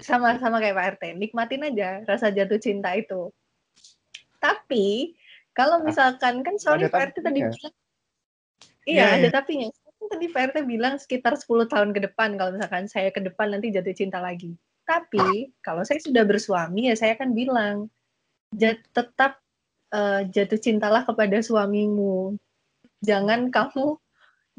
Sama-sama 0.00 0.56
kayak 0.64 0.72
Pak 0.72 0.86
RT, 0.96 1.02
nikmatin 1.20 1.68
aja 1.68 2.00
rasa 2.08 2.32
jatuh 2.32 2.56
cinta 2.56 2.96
itu. 2.96 3.28
Tapi 4.40 5.14
kalau 5.52 5.84
misalkan 5.84 6.40
kan 6.40 6.56
sorry 6.56 6.88
ada 6.88 6.92
Pak 6.92 7.00
RT 7.12 7.16
tadi 7.20 7.40
tapinya. 7.44 7.52
bilang 7.52 7.74
Iya, 8.88 8.96
Iya, 8.96 9.04
ada 9.20 9.28
iya. 9.28 9.34
tapinya. 9.36 9.66
Tadi 10.00 10.26
Pak 10.32 10.42
RT 10.50 10.56
bilang 10.64 10.94
sekitar 10.96 11.36
10 11.36 11.68
tahun 11.68 11.92
ke 11.92 12.00
depan 12.10 12.34
kalau 12.40 12.56
misalkan 12.56 12.88
saya 12.88 13.12
ke 13.12 13.20
depan 13.20 13.52
nanti 13.52 13.68
jatuh 13.70 13.92
cinta 13.92 14.18
lagi. 14.18 14.56
Tapi 14.88 15.52
kalau 15.60 15.84
saya 15.84 16.00
sudah 16.00 16.24
bersuami 16.26 16.88
ya 16.90 16.96
saya 16.96 17.14
akan 17.14 17.30
bilang 17.36 17.74
"Ja- 18.56 18.80
tetap 18.96 19.38
eh, 19.92 20.22
jatuh 20.32 20.58
cintalah 20.58 21.02
kepada 21.04 21.38
suamimu. 21.42 22.34
Jangan 23.04 23.50
kamu 23.52 23.98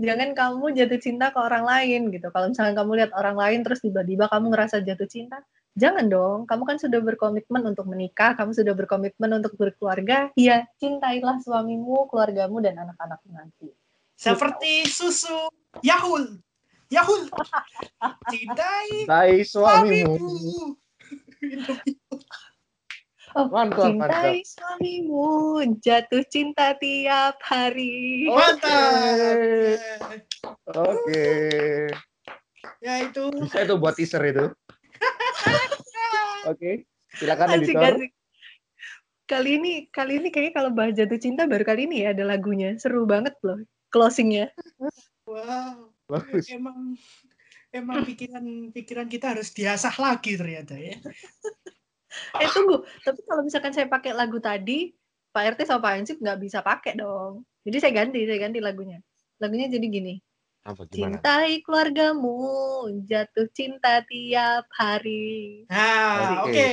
jangan 0.02 0.30
kamu 0.34 0.66
jatuh 0.76 1.00
cinta 1.02 1.30
ke 1.34 1.40
orang 1.40 1.64
lain 1.68 2.10
gitu. 2.14 2.28
Kalau 2.32 2.52
misalkan 2.52 2.76
kamu 2.78 2.92
lihat 3.04 3.12
orang 3.18 3.38
lain 3.40 3.60
terus 3.66 3.80
tiba-tiba 3.84 4.28
kamu 4.32 4.52
ngerasa 4.54 4.82
jatuh 4.84 5.08
cinta, 5.10 5.40
jangan 5.76 6.06
dong. 6.08 6.40
Kamu 6.48 6.64
kan 6.68 6.78
sudah 6.80 7.00
berkomitmen 7.00 7.64
untuk 7.68 7.88
menikah, 7.88 8.36
kamu 8.36 8.52
sudah 8.56 8.74
berkomitmen 8.76 9.32
untuk 9.42 9.56
berkeluarga. 9.56 10.32
Ya, 10.36 10.68
cintailah 10.80 11.40
suamimu, 11.44 12.08
keluargamu 12.12 12.60
dan 12.64 12.80
anak-anakmu 12.82 13.32
nanti. 13.36 13.70
seperti 14.22 14.86
susu 14.86 15.50
Yahul. 15.82 16.38
Yahul. 16.94 17.26
Cintai 18.30 19.10
Tai 19.10 19.34
suamimu. 19.42 20.14
suamimu. 20.14 20.66
Oh, 23.32 23.48
Mantap, 23.48 23.88
cintai 23.88 24.44
suamimu, 24.44 25.64
jatuh 25.80 26.20
cinta 26.28 26.76
tiap 26.76 27.40
hari. 27.40 28.28
Mantap. 28.28 29.80
Oke. 30.76 31.32
Ya 32.84 33.08
itu. 33.08 33.32
Bisa 33.40 33.64
itu 33.64 33.76
buat 33.80 33.96
teaser 33.96 34.20
itu. 34.28 34.52
Oke. 36.52 36.86
Silakan 37.18 37.48
Asik, 37.60 37.76
editor. 37.76 37.94
asik. 37.98 38.12
Kali 39.28 39.50
ini, 39.56 39.74
kali 39.88 40.20
ini 40.20 40.28
kayaknya 40.28 40.54
kalau 40.60 40.70
bahas 40.76 40.92
jatuh 40.96 41.20
cinta 41.20 41.48
baru 41.48 41.64
kali 41.64 41.88
ini 41.88 42.04
ya 42.04 42.12
ada 42.12 42.24
lagunya. 42.28 42.76
Seru 42.80 43.08
banget 43.08 43.36
loh 43.44 43.60
closingnya. 43.92 44.50
Wow. 45.28 45.92
Bagus. 46.08 46.48
Emang 46.50 46.96
emang 47.72 48.04
pikiran 48.04 48.72
pikiran 48.72 49.08
kita 49.08 49.36
harus 49.36 49.52
diasah 49.56 49.94
lagi 50.00 50.36
ternyata 50.40 50.76
ya. 50.76 50.98
Eh 52.40 52.50
tunggu, 52.52 52.84
tapi 53.08 53.24
kalau 53.24 53.48
misalkan 53.48 53.72
saya 53.72 53.88
pakai 53.88 54.12
lagu 54.12 54.36
tadi, 54.44 54.92
Pak 55.32 55.56
RT 55.56 55.64
sama 55.64 55.80
Pak 55.80 55.92
Hansip 55.96 56.18
nggak 56.20 56.40
bisa 56.44 56.60
pakai 56.60 57.00
dong. 57.00 57.48
Jadi 57.64 57.78
saya 57.80 57.94
ganti, 58.04 58.28
saya 58.28 58.40
ganti 58.42 58.60
lagunya. 58.60 59.00
Lagunya 59.40 59.72
jadi 59.72 59.88
gini. 59.88 60.20
Apa 60.62 60.86
gimana? 60.86 61.18
Cintai 61.18 61.66
keluargamu, 61.66 62.38
jatuh 63.10 63.50
cinta 63.50 64.06
tiap 64.06 64.70
hari. 64.78 65.66
Nah, 65.66 66.46
Oke. 66.46 66.54
oke. 66.54 66.70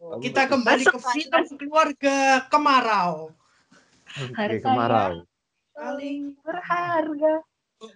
Bagus. 0.00 0.22
Kita 0.30 0.42
kembali 0.46 0.84
ke 0.86 0.94
Masuk, 0.94 1.02
Pak. 1.02 1.14
film 1.18 1.46
keluarga 1.58 2.18
Kemarau. 2.46 3.34
Oke, 4.10 4.34
Harta 4.34 4.58
kemarau. 4.62 5.14
Paling 5.74 6.34
berharga. 6.42 7.34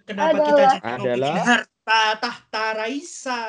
Kenapa 0.03 0.35
kita 0.41 0.51
Adalah. 0.51 0.71
jadi 0.73 0.79
ngomongin 0.81 1.05
Adalah. 1.05 1.35
harta 1.45 2.01
tahta 2.17 2.65
Raisa? 2.75 3.41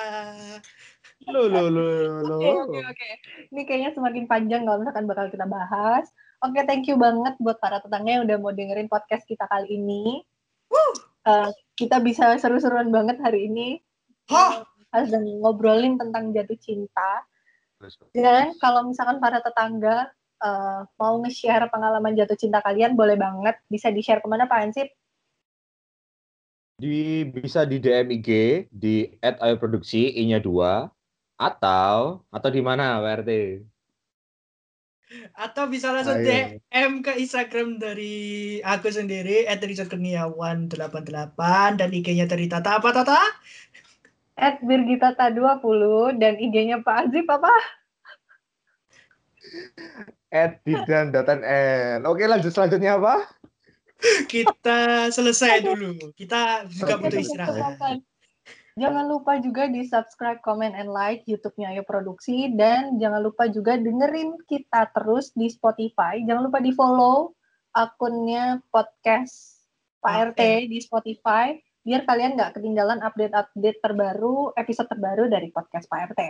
Lo 1.27 1.49
lo 1.49 1.67
lo 1.67 1.87
lo. 2.23 2.37
Oke, 2.39 2.51
oke, 2.63 2.79
oke. 2.93 3.09
Ini 3.51 3.61
kayaknya 3.65 3.91
semakin 3.97 4.25
panjang 4.29 4.63
kalau 4.63 4.79
misalkan 4.83 5.07
bakal 5.09 5.27
kita 5.33 5.47
bahas. 5.49 6.07
Oke, 6.45 6.61
thank 6.69 6.87
you 6.87 6.95
banget 6.95 7.35
buat 7.41 7.57
para 7.59 7.81
tetangga 7.81 8.21
yang 8.21 8.25
udah 8.29 8.37
mau 8.37 8.53
dengerin 8.53 8.87
podcast 8.87 9.25
kita 9.25 9.49
kali 9.49 9.81
ini. 9.81 10.21
Eh, 11.27 11.51
kita 11.75 11.99
bisa 11.99 12.39
seru-seruan 12.39 12.95
banget 12.95 13.19
hari 13.19 13.51
ini. 13.51 13.83
Hah? 14.31 14.63
Harus 14.95 15.11
dan 15.11 15.27
ngobrolin 15.43 15.99
tentang 15.99 16.31
jatuh 16.31 16.55
cinta. 16.63 17.27
Dan 18.15 18.55
kalau 18.63 18.87
misalkan 18.87 19.19
para 19.19 19.43
tetangga 19.43 20.15
eh, 20.39 20.81
mau 20.97 21.19
nge-share 21.27 21.67
pengalaman 21.67 22.15
jatuh 22.15 22.39
cinta 22.39 22.63
kalian, 22.63 22.95
boleh 22.95 23.19
banget. 23.19 23.59
Bisa 23.67 23.91
di-share 23.91 24.23
ke 24.23 24.29
mana 24.31 24.47
Pak 24.47 24.59
Hansip? 24.63 24.89
Di 26.79 27.27
bisa 27.27 27.67
di 27.67 27.83
DM 27.83 28.21
IG 28.21 28.31
di 28.71 29.09
@ayoproduksi 29.19 30.13
i-nya 30.13 30.39
2 30.39 30.87
atau 31.41 32.23
atau 32.29 32.51
di 32.53 32.63
mana 32.63 33.01
WRT? 33.03 33.65
Atau 35.39 35.71
bisa 35.71 35.95
langsung 35.95 36.19
Ayo. 36.19 36.59
DM 36.59 36.99
ke 37.03 37.15
Instagram 37.23 37.79
dari 37.79 38.59
aku 38.63 38.91
sendiri 38.91 39.47
@richardkurniawan88 39.47 41.39
dan 41.79 41.89
IG-nya 41.95 42.27
dari 42.27 42.51
Tata 42.51 42.83
apa 42.83 42.91
Tata? 42.91 43.23
At 44.37 44.59
Birgitata20 44.61 46.19
dan 46.19 46.37
IG-nya 46.37 46.83
Pak 46.83 47.09
Azif 47.09 47.27
apa? 47.31 47.55
At 50.35 50.59
Didan 50.67 51.15
N. 51.15 52.03
Oke 52.05 52.27
lanjut 52.27 52.51
selanjutnya 52.51 52.99
apa? 52.99 53.31
Kita 54.29 55.09
selesai 55.09 55.65
dulu. 55.65 56.13
Kita 56.19 56.69
juga 56.69 57.01
butuh 57.01 57.17
istirahat. 57.23 58.03
Jangan 58.77 59.09
lupa 59.09 59.41
juga 59.41 59.73
di 59.73 59.89
subscribe, 59.89 60.45
comment, 60.45 60.77
and 60.77 60.93
like 60.93 61.25
YouTube-nya 61.25 61.73
Ayo 61.73 61.81
Produksi. 61.89 62.53
Dan 62.53 63.01
jangan 63.01 63.25
lupa 63.25 63.49
juga 63.49 63.81
dengerin 63.81 64.37
kita 64.45 64.93
terus 64.93 65.33
di 65.33 65.49
Spotify. 65.49 66.21
Jangan 66.21 66.45
lupa 66.45 66.61
di 66.61 66.77
follow 66.77 67.33
akunnya 67.73 68.61
podcast 68.69 69.65
Pak 70.05 70.37
RT 70.37 70.69
di 70.69 70.79
Spotify. 70.85 71.57
Biar 71.89 72.05
kalian 72.05 72.37
nggak 72.37 72.61
ketinggalan 72.61 73.01
update-update 73.01 73.81
terbaru, 73.81 74.53
episode 74.61 74.93
terbaru 74.93 75.25
dari 75.33 75.49
podcast 75.57 75.89
Pak 75.89 76.13
RT. 76.13 76.21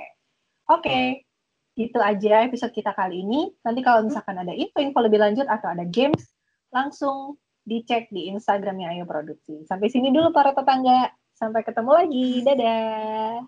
Oke, 0.70 1.26
itu 1.74 1.98
aja 1.98 2.46
episode 2.46 2.70
kita 2.70 2.94
kali 2.94 3.26
ini. 3.26 3.50
Nanti 3.66 3.82
kalau 3.82 4.06
misalkan 4.06 4.38
ada 4.38 4.54
info-info 4.54 5.02
lebih 5.02 5.18
lanjut 5.18 5.50
atau 5.50 5.74
ada 5.74 5.82
games, 5.82 6.30
langsung 6.70 7.42
dicek 7.66 8.06
di 8.14 8.30
Instagramnya 8.30 8.94
Ayo 8.94 9.02
Produksi. 9.02 9.66
Sampai 9.66 9.90
sini 9.90 10.14
dulu 10.14 10.30
para 10.30 10.54
tetangga. 10.54 11.10
Sampai 11.36 11.60
ketemu 11.60 11.92
lagi. 11.92 12.28
Dadah. 12.40 13.44